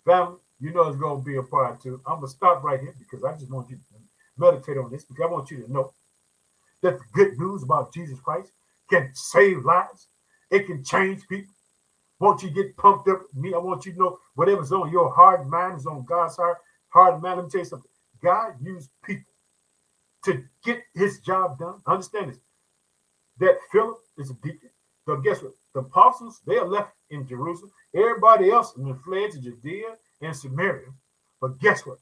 Family, 0.04 0.38
you 0.60 0.72
know 0.72 0.88
it's 0.88 0.98
going 0.98 1.20
to 1.20 1.24
be 1.24 1.36
a 1.36 1.42
part 1.42 1.82
two. 1.82 2.00
I'm 2.06 2.20
going 2.20 2.30
to 2.30 2.36
stop 2.36 2.62
right 2.62 2.80
here 2.80 2.94
because 2.98 3.24
I 3.24 3.32
just 3.34 3.50
want 3.50 3.70
you 3.70 3.76
to 3.76 3.82
meditate 4.36 4.78
on 4.78 4.90
this 4.90 5.04
because 5.04 5.24
I 5.24 5.32
want 5.32 5.50
you 5.50 5.62
to 5.64 5.72
know 5.72 5.92
that 6.82 6.98
the 6.98 7.04
good 7.12 7.38
news 7.38 7.62
about 7.62 7.92
Jesus 7.92 8.20
Christ 8.20 8.52
can 8.90 9.10
save 9.14 9.64
lives. 9.64 10.08
It 10.50 10.66
can 10.66 10.84
change 10.84 11.26
people. 11.28 11.52
Won't 12.18 12.42
you 12.42 12.50
get 12.50 12.76
pumped 12.76 13.08
up 13.08 13.22
me? 13.34 13.52
I 13.54 13.58
want 13.58 13.84
you 13.84 13.92
to 13.92 13.98
know 13.98 14.18
whatever's 14.34 14.72
on 14.72 14.90
your 14.90 15.12
heart 15.12 15.46
mind 15.48 15.78
is 15.78 15.86
on 15.86 16.04
God's 16.04 16.36
heart. 16.36 16.58
Heart 16.88 17.22
mind. 17.22 17.36
Let 17.36 17.44
me 17.44 17.50
tell 17.50 17.60
you 17.60 17.64
something. 17.66 17.90
God 18.22 18.54
used 18.62 18.90
people 19.04 19.24
to 20.24 20.42
get 20.64 20.82
his 20.94 21.20
job 21.20 21.58
done. 21.58 21.80
Understand 21.86 22.30
this. 22.30 22.38
That 23.38 23.58
Philip 23.70 23.98
is 24.18 24.30
a 24.30 24.34
deacon. 24.34 24.70
So 25.04 25.16
guess 25.18 25.42
what? 25.42 25.52
The 25.74 25.80
apostles, 25.80 26.40
they 26.46 26.56
are 26.56 26.66
left 26.66 26.94
in 27.10 27.26
Jerusalem. 27.28 27.70
Everybody 27.94 28.50
else 28.50 28.72
fled 29.04 29.32
to 29.32 29.40
Judea 29.40 29.96
and 30.22 30.34
Samaria. 30.34 30.88
But 31.40 31.60
guess 31.60 31.86
what? 31.86 31.98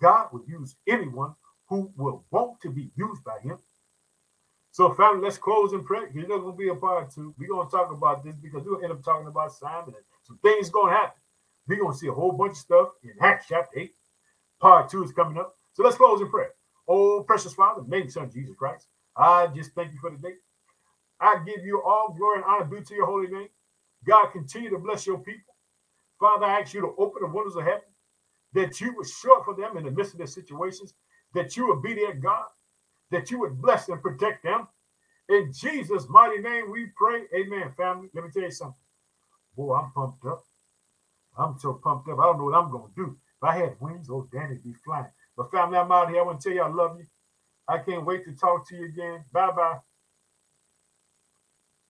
God 0.00 0.28
will 0.32 0.44
use 0.46 0.76
anyone 0.86 1.34
who 1.68 1.90
will 1.96 2.24
want 2.30 2.60
to 2.62 2.70
be 2.70 2.90
used 2.96 3.24
by 3.24 3.38
him. 3.42 3.58
So, 4.76 4.92
family, 4.92 5.22
let's 5.22 5.38
close 5.38 5.72
in 5.72 5.82
prayer. 5.84 6.10
You're 6.12 6.28
not 6.28 6.40
going 6.40 6.52
to 6.52 6.58
be 6.58 6.68
a 6.68 6.74
part 6.74 7.10
two. 7.10 7.34
We're 7.38 7.48
going 7.48 7.66
to 7.66 7.70
talk 7.70 7.90
about 7.90 8.22
this 8.22 8.36
because 8.36 8.62
we'll 8.62 8.82
end 8.82 8.92
up 8.92 9.02
talking 9.02 9.26
about 9.26 9.54
Simon 9.54 9.94
and 9.96 10.04
some 10.24 10.36
things 10.42 10.68
going 10.68 10.92
to 10.92 10.98
happen. 10.98 11.18
We're 11.66 11.78
going 11.78 11.94
to 11.94 11.98
see 11.98 12.08
a 12.08 12.12
whole 12.12 12.32
bunch 12.32 12.50
of 12.50 12.58
stuff 12.58 12.88
in 13.02 13.12
Acts 13.22 13.46
chapter 13.48 13.80
8. 13.80 13.90
Part 14.60 14.90
two 14.90 15.02
is 15.02 15.12
coming 15.12 15.38
up. 15.38 15.54
So 15.72 15.82
let's 15.82 15.96
close 15.96 16.20
in 16.20 16.28
prayer. 16.28 16.50
Oh, 16.86 17.24
precious 17.26 17.54
Father, 17.54 17.84
main 17.88 18.10
Son, 18.10 18.30
Jesus 18.30 18.54
Christ, 18.54 18.86
I 19.16 19.46
just 19.46 19.72
thank 19.72 19.94
you 19.94 19.98
for 19.98 20.10
the 20.10 20.18
day. 20.18 20.34
I 21.22 21.42
give 21.46 21.64
you 21.64 21.82
all 21.82 22.14
glory 22.14 22.42
and 22.42 22.44
honor 22.44 22.66
due 22.66 22.84
to 22.84 22.94
your 22.94 23.06
holy 23.06 23.28
name. 23.28 23.48
God, 24.06 24.26
continue 24.26 24.68
to 24.68 24.78
bless 24.78 25.06
your 25.06 25.16
people. 25.16 25.54
Father, 26.20 26.44
I 26.44 26.60
ask 26.60 26.74
you 26.74 26.82
to 26.82 26.94
open 26.98 27.22
the 27.22 27.34
windows 27.34 27.56
of 27.56 27.64
heaven, 27.64 27.80
that 28.52 28.78
you 28.82 28.94
would 28.94 29.08
show 29.08 29.38
up 29.38 29.46
for 29.46 29.54
them 29.54 29.78
in 29.78 29.84
the 29.84 29.90
midst 29.90 30.12
of 30.12 30.18
their 30.18 30.26
situations, 30.26 30.92
that 31.32 31.56
you 31.56 31.66
would 31.66 31.82
be 31.82 31.94
their 31.94 32.12
God, 32.12 32.44
that 33.10 33.30
you 33.30 33.40
would 33.40 33.60
bless 33.62 33.88
and 33.88 34.02
protect 34.02 34.44
them, 34.44 34.66
In 35.28 35.52
Jesus' 35.54 36.08
mighty 36.08 36.38
name 36.40 36.70
we 36.70 36.88
pray. 36.96 37.22
Amen, 37.34 37.72
family. 37.76 38.10
Let 38.14 38.24
me 38.26 38.30
tell 38.32 38.44
you 38.44 38.52
something. 38.52 38.76
Boy, 39.56 39.74
I'm 39.76 39.92
pumped 39.92 40.24
up. 40.26 40.44
I'm 41.38 41.58
so 41.60 41.74
pumped 41.82 42.08
up. 42.08 42.18
I 42.18 42.24
don't 42.24 42.38
know 42.38 42.44
what 42.46 42.54
I'm 42.56 42.70
going 42.70 42.88
to 42.88 42.96
do. 42.96 43.16
If 43.36 43.44
I 43.44 43.56
had 43.58 43.76
wings, 43.80 44.08
oh, 44.10 44.28
Danny 44.32 44.58
be 44.64 44.74
flying. 44.84 45.08
But 45.36 45.50
family, 45.52 45.78
I'm 45.78 45.92
out 45.92 46.10
here. 46.10 46.20
I 46.20 46.24
want 46.24 46.40
to 46.40 46.48
tell 46.48 46.56
you 46.56 46.62
I 46.62 46.68
love 46.68 46.98
you. 46.98 47.06
I 47.68 47.78
can't 47.78 48.06
wait 48.06 48.24
to 48.26 48.34
talk 48.36 48.68
to 48.68 48.76
you 48.76 48.86
again. 48.86 49.24
Bye 49.32 49.52
bye. 49.52 49.78